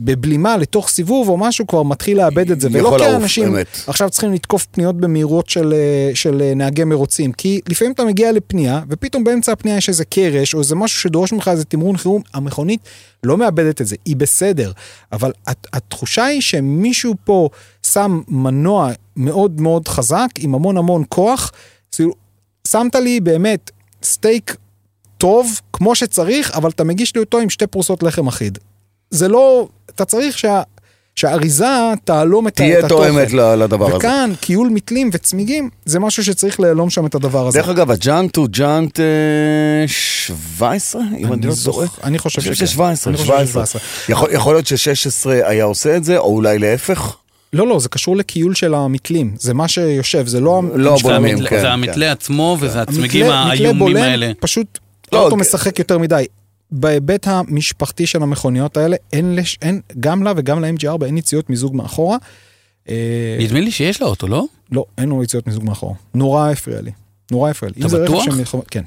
[0.00, 3.44] בבלימה לתוך סיבוב או משהו כבר מתחיל לאבד את זה, ולא יכול כי האנשים.
[3.86, 8.32] עכשיו צריכים לתקוף פניות במהירות של, אה, של אה, נהגי מרוצים, כי לפעמים אתה מגיע
[8.32, 12.22] לפנייה, ופתאום באמצע הפנייה יש איזה קרש, או איזה משהו שדורש ממך איזה תמרון חירום,
[12.34, 12.80] המכונית
[13.24, 14.72] לא מאבדת את זה, היא בסדר.
[15.12, 17.48] אבל הת- התחושה היא שמישהו פה
[17.86, 21.52] שם מנוע מאוד מאוד חזק, עם המון המון כוח,
[21.92, 22.12] כאילו,
[22.68, 23.70] שמת לי באמת
[24.02, 24.56] סטייק
[25.18, 28.58] טוב, כמו שצריך, אבל אתה מגיש לי אותו עם שתי פרוסות לחם אחיד.
[29.10, 30.62] זה לא, אתה צריך שה...
[31.14, 31.64] שהאריזה
[32.04, 33.08] תהלום את, ה- את תהיה התוכן.
[33.12, 33.96] תואמת לדבר הזה.
[33.96, 37.58] וכאן, כיול מתלים וצמיגים, זה משהו שצריך להלום שם את הדבר הזה.
[37.58, 39.04] דרך אגב, הג'אנט הוא ג'אנט אה,
[39.88, 41.86] 17, אם אני לא זוכ- טועה.
[42.04, 42.54] אני חושב שכן.
[42.66, 43.66] ש-17, אני חושב 17.
[43.66, 43.78] ש-17.
[44.08, 47.16] יכול יכול להיות ש-16 היה עושה את זה, או אולי להפך?
[47.52, 50.62] לא, לא, זה קשור לכיול של המתלים, זה מה שיושב, זה לא...
[50.74, 51.42] לא הבולמים, כן.
[51.42, 51.66] זה כן.
[51.66, 54.30] המתלה עצמו וזה הצמיגים המתלה- מתלה האיומים בולם, האלה.
[54.40, 54.78] פשוט,
[55.12, 55.40] לא, האוטו כן.
[55.40, 56.24] משחק יותר מדי.
[56.70, 61.76] בהיבט המשפחתי של המכוניות האלה, אין, לש, אין גם לה וגם ל-MG4 אין יציאות מיזוג
[61.76, 62.16] מאחורה.
[62.88, 64.44] אה, נדמה לי שיש לאוטו, לא?
[64.72, 65.94] לא, אין לו יציאות מיזוג מאחורה.
[66.14, 66.90] נורא הפריע לי.
[67.30, 67.86] נורא הפריע לי.
[67.86, 68.28] אתה בטוח?
[68.28, 68.82] מלחמה- כן.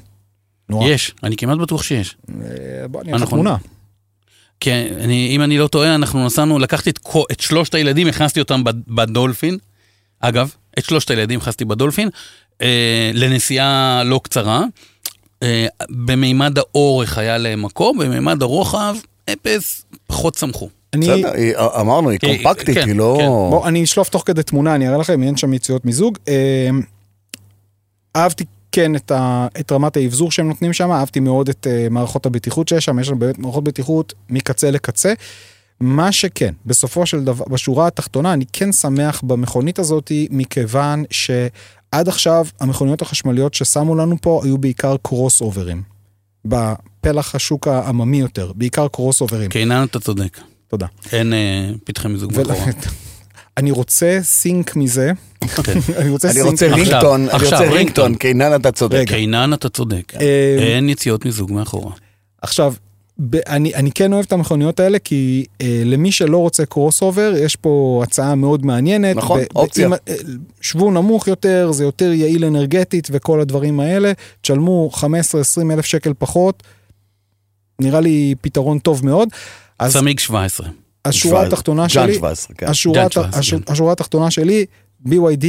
[0.68, 0.88] נורא.
[0.88, 2.16] יש, אני כמעט בטוח שיש.
[2.30, 2.34] אה,
[2.88, 3.56] בוא, אני אראה לך אנחנו- תמונה.
[4.60, 6.98] כן, אני, אם אני לא טועה, אנחנו נסענו, לקחתי את,
[7.32, 9.58] את שלושת הילדים, הכנסתי אותם בד- בדולפין.
[10.20, 12.08] אגב, את שלושת הילדים הכנסתי בדולפין,
[12.62, 14.64] אה, לנסיעה לא קצרה.
[15.42, 18.96] אה, במימד האורך היה להם מקום, במימד הרוחב,
[19.32, 20.68] אפס, פחות צמחו.
[20.94, 23.16] אני, בסדר, היא- אמרנו, היא אה, קומפקטית, כן, היא לא...
[23.20, 23.26] כן.
[23.26, 26.18] בוא, אני אשלוף תוך כדי תמונה, אני אראה לכם, אין שם יציאות מיזוג.
[26.28, 26.68] אה,
[28.16, 32.26] אהבתי כן את, ה, את רמת האבזור שהם נותנים שם, אהבתי מאוד את אה, מערכות
[32.26, 35.12] הבטיחות שיש שם, יש שם באמת מערכות בטיחות מקצה לקצה.
[35.80, 41.04] מה שכן, בסופו של דבר, בשורה התחתונה, אני כן שמח במכונית הזאת, מכיוון
[41.94, 45.82] שעד עכשיו המכוניות החשמליות ששמו לנו פה היו בעיקר קרוס אוברים.
[46.44, 49.50] בפלח השוק העממי יותר, בעיקר קרוס אוברים.
[49.50, 50.38] קינן, אתה צודק.
[50.68, 50.86] תודה.
[51.12, 52.66] אין אה, פתחי מיזוג מאחורה.
[53.56, 55.72] אני רוצה sync מזה, כן.
[55.98, 56.46] אני רוצה אני sync.
[56.50, 58.14] רוצה עכשיו, ringtone, אני רוצה ringtone.
[58.14, 59.04] קינן אתה צודק.
[59.08, 60.12] קינן, אתה צודק.
[60.20, 61.92] אה, אין יציאות מיזוג מאחורה.
[62.42, 62.74] עכשיו,
[63.46, 67.56] אני, אני כן אוהב את המכוניות האלה, כי אה, למי שלא רוצה קרוס אובר, יש
[67.56, 69.16] פה הצעה מאוד מעניינת.
[69.16, 69.86] נכון, ב- אופציה.
[69.86, 69.98] אם, אה,
[70.60, 74.12] שבו נמוך יותר, זה יותר יעיל אנרגטית וכל הדברים האלה.
[74.40, 75.04] תשלמו 15-20
[75.72, 76.62] אלף שקל פחות,
[77.80, 79.28] נראה לי פתרון טוב מאוד.
[79.78, 80.66] אז צמיג 17.
[81.04, 82.66] השורה 17, התחתונה שלי, 17, כן.
[82.68, 83.72] השורה, ג'אנט הת- 17, הש- כן.
[83.72, 84.66] השורה התחתונה שלי,
[85.08, 85.44] BYD,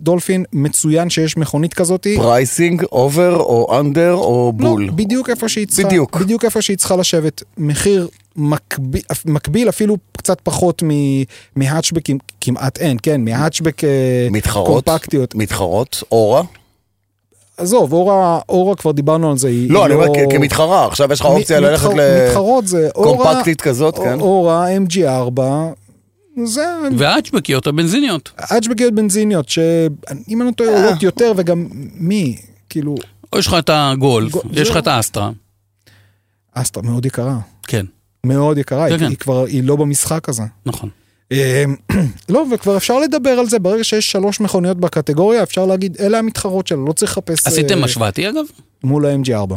[0.00, 2.16] דולפין, מצוין שיש מכונית כזאתי.
[2.16, 4.84] pricing, over או under או בול.
[4.86, 6.16] לא, בדיוק איפה שהיא צריכה, בדיוק.
[6.16, 7.42] בדיוק איפה שהיא צריכה לשבת.
[7.58, 10.82] מחיר מקביל, מקביל אפילו קצת פחות
[11.56, 13.88] מהאצ'בקים, כמעט אין, כן, מהאצ'בק אה,
[14.30, 15.34] מתחרות, קומפקטיות.
[15.34, 16.42] מתחרות, אורה,
[17.56, 21.20] עזוב, אורה, אורה כבר דיברנו על זה, היא לא, אני אומר כ- כמתחרה, עכשיו יש
[21.20, 22.00] לך אופציה מ- ללכת מתחר-
[23.00, 24.20] לקומפקטית כזאת, כן?
[24.20, 25.40] אורה, MG4,
[26.44, 26.66] זה
[26.98, 28.30] והאצ'בקיות הבנזיניות.
[28.38, 29.92] אצ'בקיות בנזיניות, שאם
[30.30, 30.84] אני לא טועה אה.
[30.84, 32.36] עולות יותר, וגם מי,
[32.68, 32.94] כאילו,
[33.32, 34.82] או יש לך את הגולף, גו- יש לך זהו.
[34.82, 35.30] את האסטרה.
[36.54, 37.86] אסטרה מאוד יקרה, כן,
[38.26, 39.06] מאוד יקרה, כן, היא, כן.
[39.08, 40.42] היא כבר, היא לא במשחק הזה.
[40.66, 40.88] נכון.
[41.32, 41.64] אה,
[42.28, 46.66] לא, וכבר אפשר לדבר על זה, ברגע שיש שלוש מכוניות בקטגוריה, אפשר להגיד, אלה המתחרות
[46.66, 48.44] שלו, לא צריך לחפש עשיתם אה, השוואתי אגב?
[48.84, 49.54] מול ה-MG4.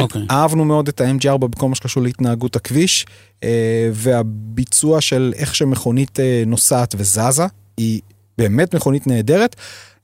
[0.00, 0.22] אוקיי.
[0.30, 3.06] אהבנו מאוד את ה-MG4 בכל מה שקשור להתנהגות הכביש,
[3.44, 7.46] אה, והביצוע של איך שמכונית אה, נוסעת וזזה,
[7.76, 8.00] היא
[8.38, 9.56] באמת מכונית נהדרת.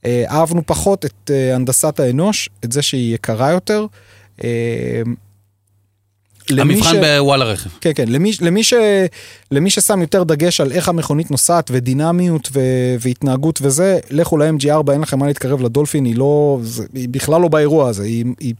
[0.05, 3.85] אה, אהבנו פחות את אה, הנדסת האנוש, את זה שהיא יקרה יותר.
[4.43, 5.01] אה,
[6.49, 7.69] המבחן בוואלה רכב.
[7.81, 8.73] כן, כן, למי, למי, ש,
[9.51, 12.59] למי ששם יותר דגש על איך המכונית נוסעת ודינמיות ו,
[12.99, 17.47] והתנהגות וזה, לכו ל-MG4, אין לכם מה להתקרב לדולפין, היא לא, זה, היא בכלל לא
[17.47, 18.53] באירוע הזה, היא, היא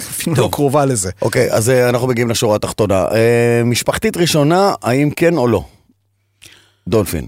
[0.00, 0.48] אפילו לא.
[0.52, 1.10] קרובה לזה.
[1.22, 3.04] אוקיי, אז אה, אנחנו מגיעים לשורה התחתונה.
[3.14, 5.64] אה, משפחתית ראשונה, האם כן או לא?
[6.88, 7.26] דולפין.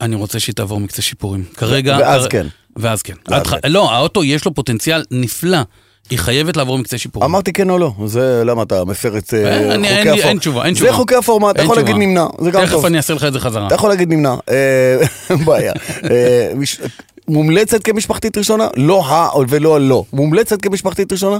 [0.00, 1.44] אני רוצה שהיא תעבור מקצה שיפורים.
[1.56, 1.96] כרגע...
[2.00, 2.46] ואז כן.
[2.76, 3.14] ואז כן.
[3.28, 3.58] כן.
[3.68, 5.58] לא, האוטו יש לו פוטנציאל נפלא.
[6.10, 7.30] היא חייבת לעבור מקצה שיפורים.
[7.30, 10.24] אמרתי כן או לא, זה למה אתה מפר את אה, אני- חוקי הפורמט.
[10.26, 10.92] אין תשובה, אין זה תשובה.
[10.96, 11.96] חוקי הפורמט, אתה יכול להגיד.
[11.96, 12.86] נמנע, זה גם תכף טוב.
[12.86, 13.66] אני אעשה לך את זה חזרה.
[13.66, 14.34] אתה יכול להגיד נמנע,
[15.30, 15.72] אין בעיה.
[17.32, 18.68] אה, מומלצת כמשפחתית ראשונה?
[18.76, 20.04] לא ה ולא הלא.
[20.12, 21.38] מומלצת כמשפחתית ראשונה?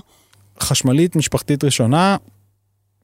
[0.61, 2.17] חשמלית משפחתית ראשונה,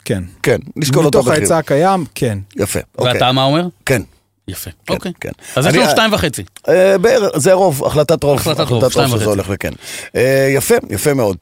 [0.04, 0.24] כן.
[0.42, 1.38] כן, נשקול אותו מתוך מחיר.
[1.38, 2.38] ההיצע הקיים, כן.
[2.56, 3.12] יפה, אוקיי.
[3.12, 3.66] ואתה מה אומר?
[3.86, 4.02] כן.
[4.48, 4.70] יפה.
[4.86, 5.12] כן, אוקיי.
[5.20, 5.30] כן.
[5.56, 6.42] אז יש לנו שתיים וחצי.
[6.68, 8.38] אה, בערך, זה רוב, החלטת רוב.
[8.38, 9.28] החלטת רוב, שתיים שזה וחצי.
[9.28, 9.72] הולך לכן.
[10.16, 11.36] אה, יפה, יפה מאוד.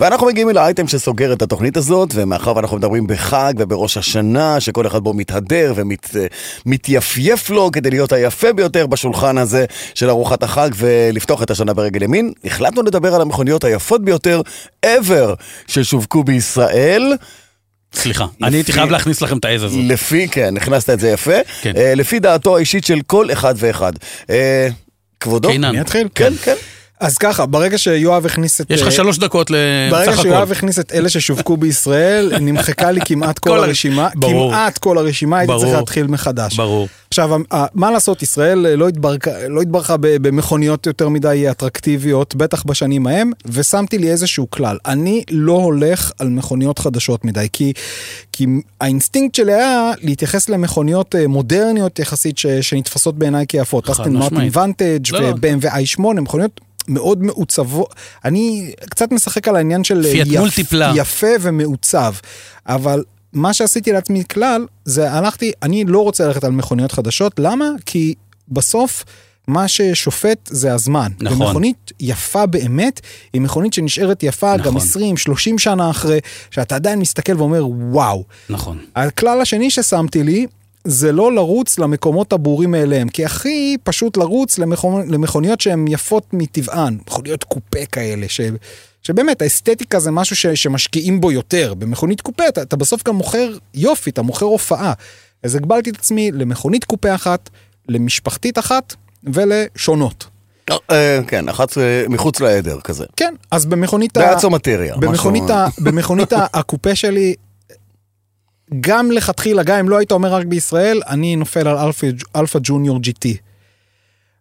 [0.00, 4.86] ואנחנו מגיעים אל האייטם שסוגר את התוכנית הזאת, ומאחר ואנחנו מדברים בחג ובראש השנה, שכל
[4.86, 5.74] אחד בו מתהדר
[6.66, 12.02] ומתייפייף לו כדי להיות היפה ביותר בשולחן הזה של ארוחת החג ולפתוח את השנה ברגל
[12.02, 14.40] ימין, החלטנו לדבר על המכוניות היפות ביותר
[14.86, 15.34] ever
[15.66, 17.12] ששווקו בישראל.
[17.94, 19.80] סליחה, אני הייתי חייב להכניס לכם את העז הזאת.
[19.82, 21.38] לפי, כן, הכנסת את זה יפה.
[21.60, 21.72] כן.
[21.76, 23.92] אה, לפי דעתו האישית של כל אחד ואחד.
[24.30, 24.68] אה,
[25.20, 25.48] כבודו?
[25.48, 25.68] קינן.
[25.68, 26.08] אני אתחיל?
[26.14, 26.54] כן, כן.
[27.00, 28.70] אז ככה, ברגע שיואב הכניס את...
[28.70, 29.50] יש לך אה, שלוש דקות
[29.90, 30.52] ברגע לסך שיואב הכל.
[30.52, 34.50] הכניס את אלה ששווקו בישראל, נמחקה לי כמעט כל כל הר- הרשימה, ברור.
[34.50, 35.54] כמעט כל הרשימה, הייתי.
[35.60, 36.56] צריך להתחיל מחדש.
[36.56, 36.88] ברור.
[37.08, 37.30] עכשיו,
[37.74, 43.32] מה לעשות, ישראל אה, לא התברכה, לא התברכה במכוניות יותר מדי אטרקטיביות, בטח בשנים ההם,
[43.46, 44.78] ושמתי לי איזשהו כלל.
[44.86, 47.72] אני לא הולך על מכוניות חדשות מדי, כי,
[48.32, 48.46] כי
[48.80, 53.86] האינסטינקט שלי היה להתייחס למכוניות אה, מודרניות יחסית ש, שנתפסות בעיניי כיפות.
[53.86, 54.56] חד אסטון מרטין משמעית.
[54.56, 55.26] ונטג' לא, לא.
[55.26, 55.66] ו-BMW
[55.98, 57.94] i8, מכוניות מאוד מעוצבות.
[58.24, 60.92] אני קצת משחק על העניין של אה, מולטיפלה.
[60.96, 62.14] יפה ומעוצב,
[62.66, 67.70] אבל מה שעשיתי לעצמי כלל, זה הלכתי, אני לא רוצה ללכת על מכוניות חדשות, למה?
[67.86, 68.14] כי
[68.48, 69.04] בסוף...
[69.48, 71.12] מה ששופט זה הזמן.
[71.20, 71.42] נכון.
[71.42, 73.00] ומכונית יפה באמת,
[73.32, 75.02] היא מכונית שנשארת יפה גם נכון.
[75.54, 76.20] 20-30 שנה אחרי,
[76.50, 78.24] שאתה עדיין מסתכל ואומר וואו.
[78.50, 78.78] נכון.
[78.96, 80.46] הכלל השני ששמתי לי,
[80.84, 85.10] זה לא לרוץ למקומות הברורים מאליהם, כי הכי פשוט לרוץ למכונ...
[85.10, 88.40] למכוניות שהן יפות מטבען, מכוניות קופה כאלה, ש...
[89.02, 90.46] שבאמת האסתטיקה זה משהו ש...
[90.46, 91.74] שמשקיעים בו יותר.
[91.74, 94.92] במכונית קופה אתה, אתה בסוף גם מוכר יופי, אתה מוכר הופעה.
[95.42, 97.50] אז הגבלתי את עצמי למכונית קופה אחת,
[97.88, 100.26] למשפחתית אחת ולשונות.
[100.90, 103.04] אה, כן, אחת אה, מחוץ לעדר כזה.
[103.16, 104.20] כן, אז במכונית ה...
[104.48, 104.96] מטריה.
[105.78, 107.34] במכונית, הקופה שלי,
[108.80, 111.90] גם לכתחילה, גם אם לא היית אומר רק בישראל, אני נופל על
[112.36, 113.28] אלפא, ג'וניור GT.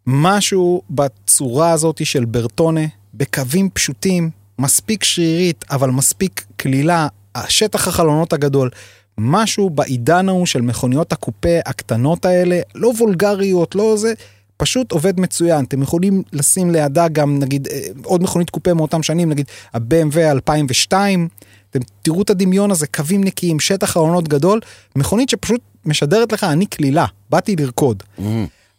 [0.08, 2.82] משהו בצורה הזאת של ברטונה,
[3.14, 8.70] בקווים פשוטים, מספיק שרירית, אבל מספיק קלילה, השטח החלונות הגדול,
[9.18, 14.14] משהו בעידן ההוא של מכוניות הקופה הקטנות האלה, לא וולגריות, לא זה,
[14.58, 15.66] פשוט עובד מצוין.
[15.66, 21.28] אתם יכולים לשים לידה גם, נגיד, אה, עוד מכונית קופה מאותם שנים, נגיד ה-BMW 2002,
[21.70, 24.60] אתם תראו את הדמיון הזה, קווים נקיים, שטח חלונות גדול,
[24.96, 28.04] מכונית שפשוט משדרת לך, אני קלילה, באתי לרקוד.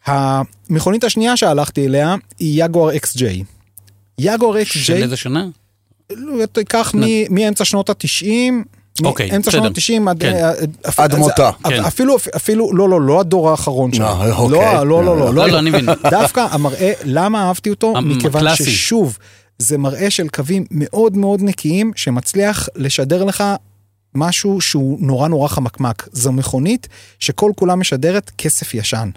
[0.07, 3.23] המכונית השנייה שהלכתי אליה היא יגואר XJ.
[4.19, 5.47] יגואר של XJ, איזה שנה?
[6.11, 6.95] לא, תיקח
[7.31, 8.65] מאמצע שנות התשעים,
[9.05, 9.61] אוקיי, מאמצע בסדר.
[9.63, 10.21] שנות התשעים עד...
[10.23, 10.33] כן.
[10.35, 10.53] אה,
[10.97, 11.51] עד זה- מותה.
[11.69, 11.85] כן.
[11.85, 14.07] אפילו, אפילו, לא, לא, לא הדור האחרון שלו.
[14.07, 14.59] אה, לא, אוקיי.
[14.75, 15.87] לא, לא, לא, לא, לא, אני מבין.
[16.11, 17.95] דווקא המראה, למה אהבתי אותו?
[18.03, 18.55] מכיוון.
[18.55, 19.19] ששוב,
[19.59, 23.45] זה מראה של קווים מאוד מאוד נקיים, שמצליח לשדר לך
[24.15, 26.09] משהו שהוא נורא נורא חמקמק.
[26.13, 26.89] זו מכונית
[27.19, 29.11] שכל כולה משדרת כסף ישן.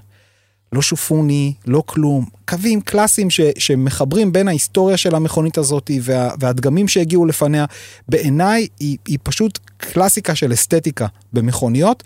[0.73, 2.25] לא שופוני, לא כלום.
[2.47, 7.65] קווים קלאסיים ש, שמחברים בין ההיסטוריה של המכונית הזאת וה, והדגמים שהגיעו לפניה.
[8.09, 12.03] בעיניי היא, היא פשוט קלאסיקה של אסתטיקה במכוניות,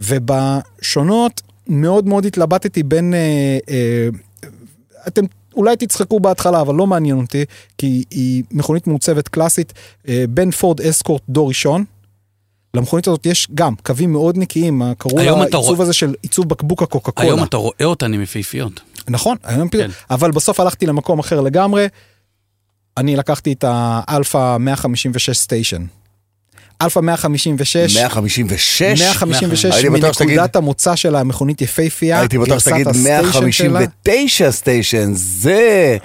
[0.00, 4.08] ובשונות מאוד מאוד התלבטתי בין אה, אה,
[5.08, 5.24] אתם
[5.58, 7.44] אולי תצחקו בהתחלה, אבל לא מעניין אותי,
[7.78, 9.72] כי היא מכונית מעוצבת קלאסית,
[10.08, 11.84] אה, בין פורד אסקורט דור ראשון.
[12.74, 17.28] למכונית הזאת יש גם קווים מאוד נקיים, קראו לעיצוב הזה של עיצוב בקבוק הקוקה קולה.
[17.28, 18.80] היום אתה רואה אותן עם יפהפיות.
[19.08, 19.90] נכון, היום כן.
[20.10, 21.86] אבל בסוף הלכתי למקום אחר לגמרי.
[22.96, 25.84] אני לקחתי את האלפא 156 סטיישן.
[26.82, 28.82] אלפא 156, 156?
[28.82, 33.68] 156 הייתי בטוח שתגיד- מנקודת המוצא של המכונית יפהפייה, הייתי בטוח שתגיד הסטיישן שלה.
[33.68, 35.96] 159 סטיישן, זה,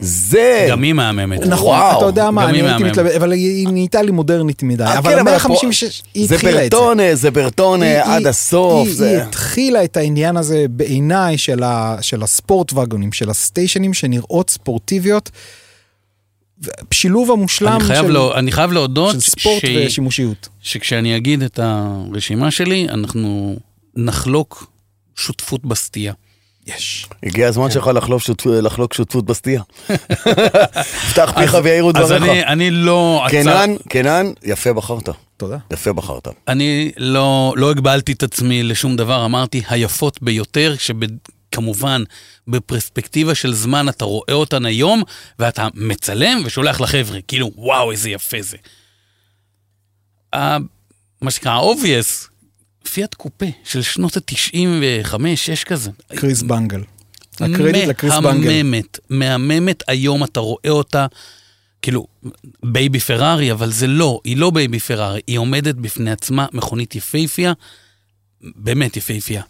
[0.00, 0.66] זה.
[0.70, 1.40] גם היא מהממת.
[1.46, 2.84] נכון, וואו, אתה יודע מה, אני היא הייתי.
[2.84, 6.52] מתלבט, אבל היא נהייתה לי מודרנית מדי, אה, אבל כן, אבל 156, היא זה התחילה
[6.52, 6.76] את זה.
[6.76, 8.86] ברטונה, זה ברטונה היא- עד היא- הסוף.
[8.86, 13.12] היא, זה- היא התחילה את העניין הזה בעיניי של, ה, של ה sport wagon ים,
[13.12, 15.30] של הסטיישנים שנראות ספורטיביות.
[16.90, 20.48] שילוב המושלם אני חייב, של, לא, אני חייב להודות של ספורט שהיא- ושימושיות.
[20.62, 23.56] שכשאני אגיד את הרשימה שלי, אנחנו
[23.96, 24.70] נחלוק
[25.16, 26.12] שותפות בסטייה.
[26.66, 27.06] יש.
[27.22, 29.62] הגיע הזמן שלך לחלוק שותפ- לחלוק שותפות בסטייה.
[31.10, 32.22] פתח פיך ויעירו אז דבריך.
[32.22, 33.22] אני, אני לא...
[33.26, 35.08] עצר- קנן, קנן, יפה בחרת.
[35.36, 35.56] תודה.
[35.72, 36.28] יפה בחרת.
[36.48, 40.74] אני לא, לא הגבלתי את עצמי לשום דבר, אמרתי היפות ביותר,
[41.50, 42.02] שכמובן
[42.48, 45.02] בפרספקטיבה של זמן אתה רואה אותן היום,
[45.38, 48.56] ואתה מצלם ושולח לחבר'ה, כאילו וואו איזה יפה זה.
[51.22, 52.28] מה שנקרא ה-obvious,
[52.92, 55.90] פיאט קופה של שנות ה-95-6 כזה.
[56.16, 56.82] קריס בנגל.
[57.40, 58.48] הקרדיט לקריס בנגל.
[58.48, 61.06] מהממת, מהממת, היום אתה רואה אותה,
[61.82, 62.06] כאילו,
[62.62, 67.52] baby פרארי, אבל זה לא, היא לא baby פרארי, היא עומדת בפני עצמה, מכונית יפהפייה,
[68.40, 69.42] באמת יפהפייה.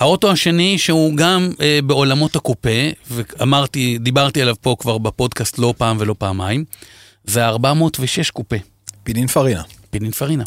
[0.00, 2.68] האוטו השני, שהוא גם אה, בעולמות הקופה,
[3.10, 6.64] ואמרתי, דיברתי עליו פה כבר בפודקאסט לא פעם ולא פעמיים,
[7.24, 8.56] זה ה-406 קופה,
[9.02, 9.62] פידין פרינה.
[9.90, 10.44] פינינספרינה.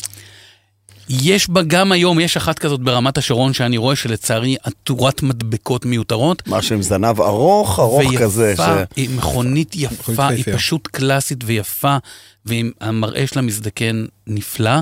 [1.10, 6.44] יש בה גם היום, יש אחת כזאת ברמת השרון שאני רואה שלצערי עטורת מדבקות מיותרות.
[6.48, 8.44] משהו עם זנב ארוך, ארוך כזה.
[8.50, 10.58] ויפה, ש- היא מכונית יפה, היא יפהפייה.
[10.58, 11.98] פשוט קלאסית ויפה,
[12.46, 14.80] והמראה שלה מזדקן נפלא.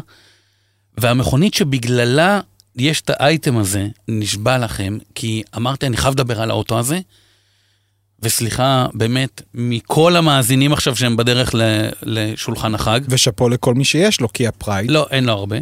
[0.98, 2.40] והמכונית שבגללה
[2.80, 7.00] יש את האייטם הזה, נשבע לכם, כי אמרתי, אני חייב לדבר על האוטו הזה,
[8.22, 14.34] וסליחה, באמת, מכל המאזינים עכשיו שהם בדרך ל- לשולחן החג, ושאפו לכל מי שיש לו,
[14.34, 14.92] כי הפרייד.
[14.92, 15.58] לא, אין לו הרבה.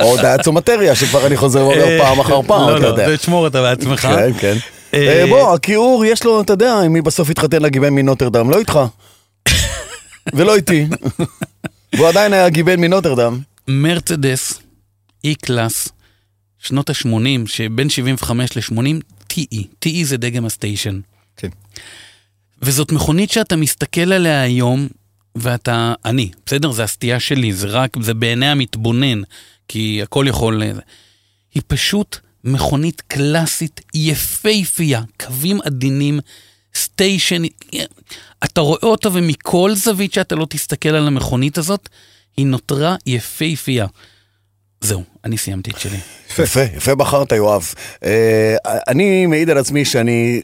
[0.00, 3.08] או דייהטסו מטריה, שכבר אני חוזר ואומר פעם אחר פעם, לא, אתה יודע.
[3.08, 4.00] לא, תשמור אותה בעצמך.
[4.00, 4.56] כן, כן.
[4.94, 8.58] אה, אה, בוא, הכיעור יש לו, אתה יודע, אם מי בסוף יתחתן לגיבן מנוטרדם, לא
[8.58, 8.78] איתך.
[10.34, 10.86] ולא איתי.
[11.96, 13.38] והוא עדיין היה גיבן מנוטרדם.
[13.68, 14.58] מרצדס,
[15.26, 15.88] E-קלאס,
[16.58, 19.02] שנות ה-80, שבין 75 ל-80,
[19.32, 19.58] TE.
[19.84, 21.00] TE זה דגם הסטיישן.
[21.36, 21.48] כן.
[22.62, 24.88] וזאת מכונית שאתה מסתכל עליה היום,
[25.34, 26.70] ואתה, אני, בסדר?
[26.70, 29.22] זה הסטייה שלי, זה רק, זה בעיני המתבונן,
[29.68, 30.62] כי הכל יכול...
[31.54, 36.20] היא פשוט מכונית קלאסית יפהפייה, קווים עדינים,
[36.74, 37.42] סטיישן,
[38.44, 41.88] אתה רואה אותה ומכל זווית שאתה לא תסתכל על המכונית הזאת,
[42.36, 43.86] היא נותרה יפהפייה.
[44.84, 45.96] זהו, אני סיימתי את שלי.
[46.38, 47.74] יפה, יפה בחרת, יואב.
[48.04, 48.56] אה,
[48.88, 50.42] אני מעיד על עצמי שאני...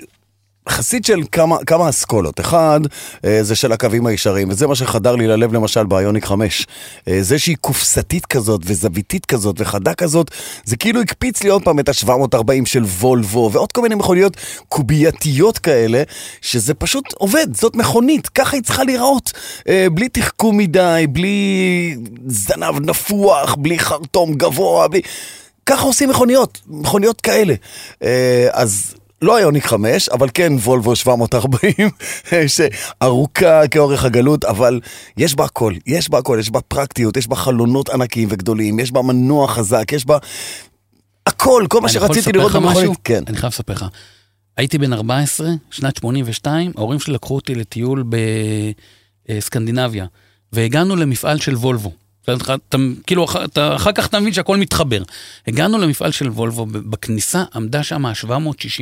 [0.71, 2.41] חסיד של כמה, כמה אסכולות.
[2.41, 2.81] אחד,
[3.25, 6.67] אה, זה של הקווים הישרים, וזה מה שחדר לי ללב למשל באיוניק 5.
[7.09, 10.31] אה, זה שהיא קופסתית כזאת, וזוויתית כזאת, וחדה כזאת,
[10.65, 14.37] זה כאילו הקפיץ לי עוד פעם את ה-740 של וולבו, ועוד כל מיני מכוניות
[14.69, 16.03] קובייתיות כאלה,
[16.41, 19.33] שזה פשוט עובד, זאת מכונית, ככה היא צריכה להיראות.
[19.69, 21.97] אה, בלי תחכום מדי, בלי
[22.27, 25.01] זנב נפוח, בלי חרטום גבוה, בלי...
[25.67, 27.55] ככה עושים מכוניות, מכוניות כאלה.
[28.53, 31.73] אז לא איוניק 5, אבל כן וולבו 740,
[32.47, 34.81] שארוכה כאורך הגלות, אבל
[35.17, 38.93] יש בה הכל, יש בה הכל, יש בה פרקטיות, יש בה חלונות ענקיים וגדולים, יש
[38.93, 40.19] בה מנוע חזק, יש בה
[41.27, 42.53] הכל, כל מה שרציתי לראות?
[42.53, 42.99] במכונית.
[43.05, 43.23] כן.
[43.27, 43.85] אני חייב לספר לך.
[44.57, 48.05] הייתי בן 14, שנת 82, ההורים שלי לקחו אותי לטיול
[49.29, 50.07] בסקנדינביה,
[50.53, 51.93] והגענו למפעל של וולבו.
[52.25, 52.33] אתה,
[52.69, 55.03] אתה, כאילו, אח- אתה, אחר כך אתה מבין שהכל מתחבר.
[55.47, 58.29] הגענו למפעל של וולבו, בכניסה עמדה שם ה-760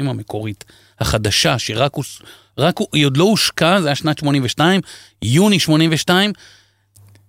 [0.01, 0.65] המקורית,
[1.01, 2.23] החדשה, שרק הוש-
[2.59, 4.81] רק, הוא- היא עוד לא הושקה, זה היה שנת 82,
[5.23, 6.33] יוני 82,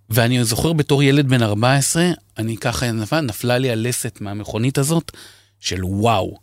[0.09, 2.03] ואני זוכר בתור ילד בן 14,
[2.37, 5.11] אני ככה, נפל, נפלה לי הלסת מהמכונית הזאת,
[5.59, 6.37] של וואו.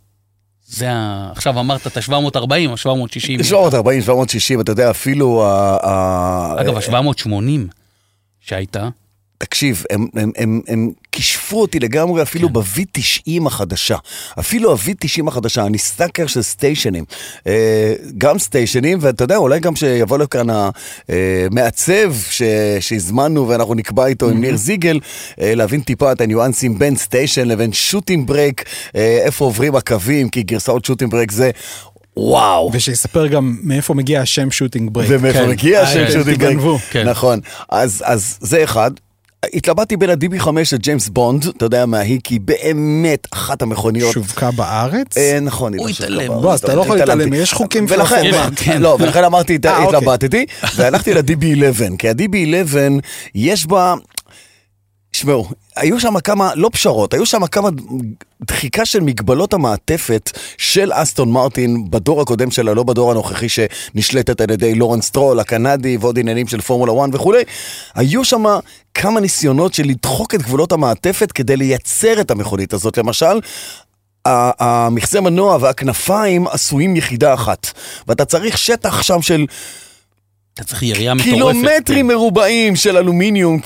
[0.67, 1.29] זה ה...
[1.31, 2.09] עכשיו אמרת את ה-740,
[2.69, 3.43] ה-760.
[3.43, 5.43] 740, 760, אתה יודע, אפילו.
[5.45, 7.29] ה- אגב, ה-780
[8.41, 8.89] שהייתה,
[9.37, 12.53] תקשיב, הם, הם, הם, הם כישפו אותי לגמרי אפילו כן.
[12.53, 13.97] ב-V90 החדשה.
[14.39, 17.03] אפילו ה-V90 החדשה, אני sucker של סטיישנים.
[17.47, 20.47] אה, גם סטיישנים, ואתה יודע, אולי גם שיבוא לכאן
[21.09, 22.41] המעצב ש-
[22.79, 24.99] שהזמנו ואנחנו נקבע איתו עם ניר זיגל,
[25.41, 28.63] אה, להבין טיפה את הניואנסים בין סטיישן לבין shooting brake,
[28.95, 31.51] אה, איפה עוברים הקווים, כי גרסאות shooting brake זה...
[32.19, 32.69] וואו.
[32.73, 35.11] ושיספר גם מאיפה מגיע השם shooting brake.
[35.13, 35.49] ומאיפה כן.
[35.49, 36.49] מגיע השם כן, של דיברק.
[36.49, 36.77] תגנבו.
[36.91, 37.09] כן.
[37.09, 37.39] נכון.
[37.69, 38.91] אז אז זה אחד.
[39.45, 44.13] התלבטתי בין ה-DB5 לג'יימס בונד, אתה יודע מה היא, כי באמת אחת המכוניות.
[44.13, 45.17] שווקה בארץ?
[45.17, 46.27] אה, נכון, היא הוא לא שווקה התעלם.
[46.27, 46.41] בארץ.
[46.41, 46.97] בוא, אז אתה לא יכול.
[46.97, 48.49] להתעלם, יש חוקים ולכן, החברה.
[48.55, 48.81] כן.
[48.81, 49.97] לא, ולכן אמרתי, אה, אוקיי.
[49.97, 52.75] התלבטתי, והלכתי ל-DB11, כי ה-DB11
[53.35, 53.95] יש בה...
[55.11, 57.69] תשמעו, היו שם כמה, לא פשרות, היו שם כמה
[58.41, 64.51] דחיקה של מגבלות המעטפת של אסטון מרטין בדור הקודם שלה, לא בדור הנוכחי שנשלטת על
[64.51, 67.43] ידי לורנס סטרול הקנדי ועוד עניינים של פורמולה 1 וכולי.
[67.95, 68.45] היו שם
[68.97, 72.97] כמה ניסיונות של לדחוק את גבולות המעטפת כדי לייצר את המכונית הזאת.
[72.97, 73.39] למשל,
[74.25, 77.67] המכסה מנוע והכנפיים עשויים יחידה אחת,
[78.07, 79.45] ואתה צריך שטח שם של
[80.57, 81.33] אתה צריך ירייה מטורפת.
[81.33, 83.59] קילומטרים מרובעים של אלומיניום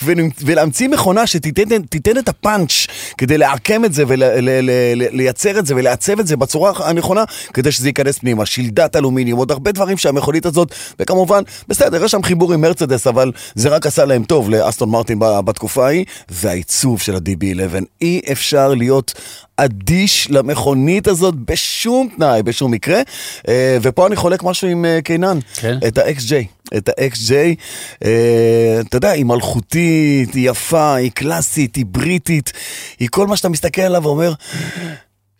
[0.44, 2.72] ולהמציא מכונה שתיתן תיתן את הפאנץ'
[3.18, 7.24] כדי לעקם את זה ולייצר את זה ולעצב את זה בצורה הנכונה
[7.54, 8.46] כדי שזה ייכנס פנימה.
[8.46, 13.32] שלדת אלומיניום, עוד הרבה דברים שהמכונית הזאת, וכמובן, בסדר, יש שם חיבור עם מרצדס, אבל
[13.56, 17.84] זה רק עשה להם טוב לאסטון מרטין בתקופה ההיא, והעיצוב של ה-DB11.
[18.02, 19.14] אי אפשר להיות
[19.66, 23.02] אדיש למכונית הזאת בשום תנאי, בשום מקרה.
[23.48, 25.40] אה, ופה אני חולק משהו עם אה, קינן.
[25.56, 25.78] כן.
[25.88, 26.34] את ה-XJ.
[26.78, 27.32] את ה-XJ,
[28.06, 32.54] אה, אתה יודע, היא מלכותית, היא יפה, היא קלאסית, היא בריטית,
[33.00, 34.34] היא כל מה שאתה מסתכל עליו ואומר,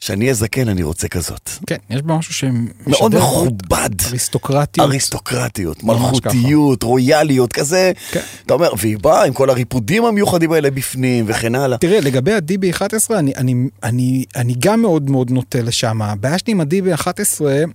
[0.02, 1.50] כשאני אהיה זקן אני רוצה כזאת.
[1.68, 3.90] כן, יש בה משהו שמשדר מאוד מכובד.
[4.08, 4.88] אריסטוקרטיות.
[4.88, 7.92] אריסטוקרטיות, מלכותיות, רויאליות, כזה.
[8.12, 8.22] כן.
[8.46, 11.78] אתה אומר, והיא באה עם כל הריפודים המיוחדים האלה בפנים וכן הלאה.
[11.78, 16.02] תראה, לגבי ה-DB11, אני, אני, אני, אני גם מאוד מאוד נוטה לשם.
[16.02, 17.08] הבעיה שלי עם ה-DB11,
[17.40, 17.66] זה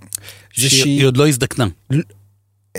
[0.50, 0.98] שהיא שהיא...
[0.98, 1.66] היא עוד לא הזדקנה.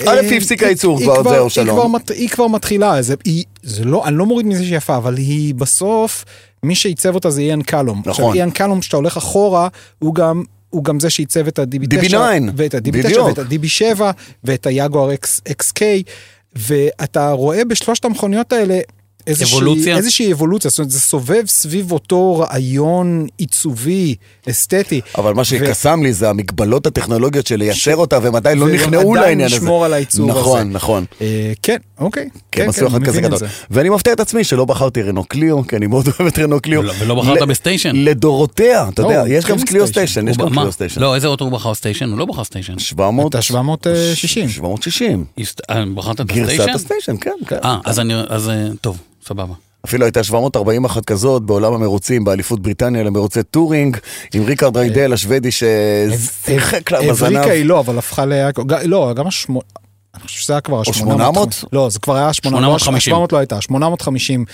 [0.06, 1.96] א', היא הפסיקה ייצור כבר, זהו, שלום.
[2.10, 6.26] היא כבר מתחילה, זה, לא, אני לא מוריד מזה שהיא יפה, אבל היא בסוף,
[6.64, 8.00] מי שעיצב אותה זה איאן קלום.
[8.00, 8.12] נכון.
[8.12, 9.68] עכשיו, איאן קלום, כשאתה הולך אחורה,
[10.00, 10.44] הוא גם...
[10.70, 12.16] הוא גם זה שעיצב את ה-DB9, DB9,
[12.56, 13.28] ואת ה-DB9 בדיוק.
[13.28, 14.02] ואת ה-DB7
[14.44, 15.10] ואת היאגואר
[15.50, 15.82] XK,
[16.56, 18.80] ואתה רואה בשלושת המכוניות האלה
[19.28, 19.98] איזושהי אבולוציה?
[19.98, 24.16] איזושהי אבולוציה, זאת אומרת זה סובב סביב אותו רעיון עיצובי,
[24.50, 25.02] אסתטי.
[25.18, 29.16] אבל מה ו- שקסם לי זה המגבלות הטכנולוגיות של לייצר אותה, והם עדיין לא נכנעו
[29.16, 29.56] לעניין הזה.
[29.56, 30.70] לשמור על העיצוב נכון, הזה.
[30.70, 31.06] נכון.
[31.22, 32.30] אה, כן, אוקיי.
[32.52, 33.40] כן, כן, עשו אחד אני כזה מבין את גדול.
[33.50, 33.54] זה.
[33.72, 36.80] ואני מפתיע את עצמי שלא בחרתי רנו קליו, כי אני מאוד אוהב את רנו קליו.
[36.82, 37.92] ולא- ולא בחרת ל- בסטיישן.
[37.96, 39.88] לדורותיה, אתה לא, יודע, הוא יש גם התחיל קליו.
[39.88, 40.50] סטיישן, יש גם?
[40.50, 41.02] קליו סטיישן.
[41.02, 42.10] לא, איזה אוטו הוא בחר סטיישן?
[42.10, 42.80] הוא לא בחר סטיישן.
[42.80, 43.36] 700...
[43.36, 44.18] את ה-760.
[44.50, 45.26] 760.
[45.40, 46.72] הסט- אה, בחרת את גרסת הסטיישן?
[46.76, 47.58] הסטיישן, כן, כן.
[47.64, 48.14] אה, אז אני...
[48.30, 48.98] אז אה, טוב,
[49.28, 49.54] סבבה.
[49.86, 53.98] אפילו הייתה 741 כזאת בעולם המרוצים, באליפות בריטניה למרוצי touring,
[54.34, 57.36] עם ריקרד ריידל השוודי ששיחק לה בזנב.
[57.36, 58.34] אבריקה היא לא, אבל הפכה ל...
[58.84, 59.66] לא, גם השמונה...
[60.22, 60.94] אני חושב שזה היה כבר ה-800.
[60.94, 61.64] 800?
[61.74, 62.80] לא, זה כבר היה 800.
[62.80, 63.12] 850.
[63.12, 64.46] 700 לא הייתה, 850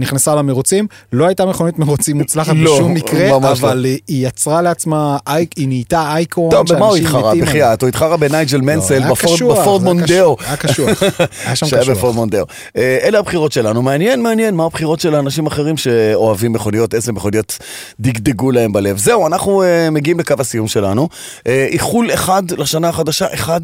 [0.00, 0.86] נכנסה למרוצים.
[1.12, 3.36] לא הייתה מכונית מרוצים מוצלחת לא, בשום מקרה, לא.
[3.52, 5.16] אבל היא יצרה לעצמה,
[5.56, 7.32] היא נהייתה אייקון טוב, במה הוא התחרה?
[7.42, 10.36] בחייאת, הוא התחרה בנייג'ל לא, מנסל בפורד- זה היה מונדאו.
[10.36, 11.02] קשוח, היה קשוח.
[11.44, 11.96] היה שם שהיה קשוח.
[11.96, 12.44] בפורד מונדאו.
[12.76, 13.82] אה, אלה הבחירות שלנו.
[13.82, 17.58] מעניין, מעניין, מה הבחירות של האנשים אחרים שאוהבים מכוניות, איזה מכוניות
[18.00, 18.98] דגדגו להם בלב.
[18.98, 21.08] זהו, אנחנו אה, מגיעים לקו הסיום שלנו.
[21.46, 23.60] אה, איחול אחד לשנה החדשה, אחד,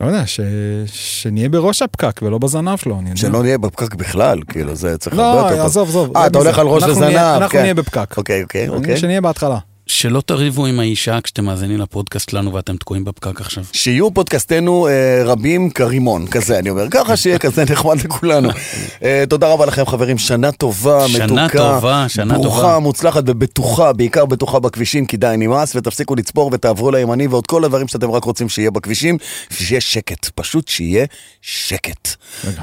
[0.00, 0.40] לא יודע, ש-
[0.86, 2.98] שנהיה בראש הפקק ולא בזנב שלו.
[2.98, 3.20] אני יודע.
[3.20, 5.66] שלא נהיה בפקק בכלל, כאילו, זה צריך לא, הרבה יותר טוב.
[5.66, 6.16] עזוב, עזוב.
[6.16, 6.38] אה, אתה.
[6.38, 7.60] הולך על ראש אנחנו נהיה- וזנב, אנחנו כן.
[7.62, 8.14] נהיה בפקק.
[8.18, 8.96] אוקיי, אוקיי, אוקיי.
[8.96, 9.58] שנהיה בהתחלה.
[9.90, 13.64] שלא תריבו עם האישה כשאתם מאזינים לפודקאסט שלנו ואתם תקועים בפקק עכשיו.
[13.72, 18.48] שיהיו פודקאסטנו אה, רבים כרימון, כזה אני אומר, ככה שיהיה כזה נחמד לכולנו.
[19.04, 22.78] אה, תודה רבה לכם חברים, שנה טובה, שנה מתוקה, טובה, שנה ברוכה, טובה.
[22.78, 27.88] מוצלחת ובטוחה, בעיקר בטוחה בכבישים, כי די נמאס, ותפסיקו לצפור ותעברו לימני ועוד כל הדברים
[27.88, 29.18] שאתם רק רוצים שיהיה בכבישים,
[29.50, 31.06] שיהיה שקט, פשוט שיהיה
[31.42, 32.08] שקט.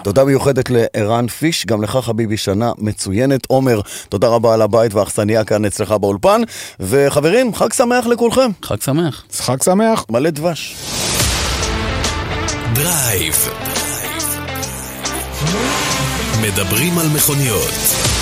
[0.03, 3.45] תודה מיוחדת לערן פיש, גם לך חביבי, שנה מצוינת.
[3.47, 6.41] עומר, תודה רבה על הבית והאכסניה כאן אצלך באולפן,
[7.17, 9.23] וחברים, חג שמח לכולכם, חג שמח.
[9.37, 10.05] חג שמח.
[10.09, 10.75] מלא דבש.
[12.73, 13.35] דרייב.
[16.41, 18.16] מדברים על מכוניות.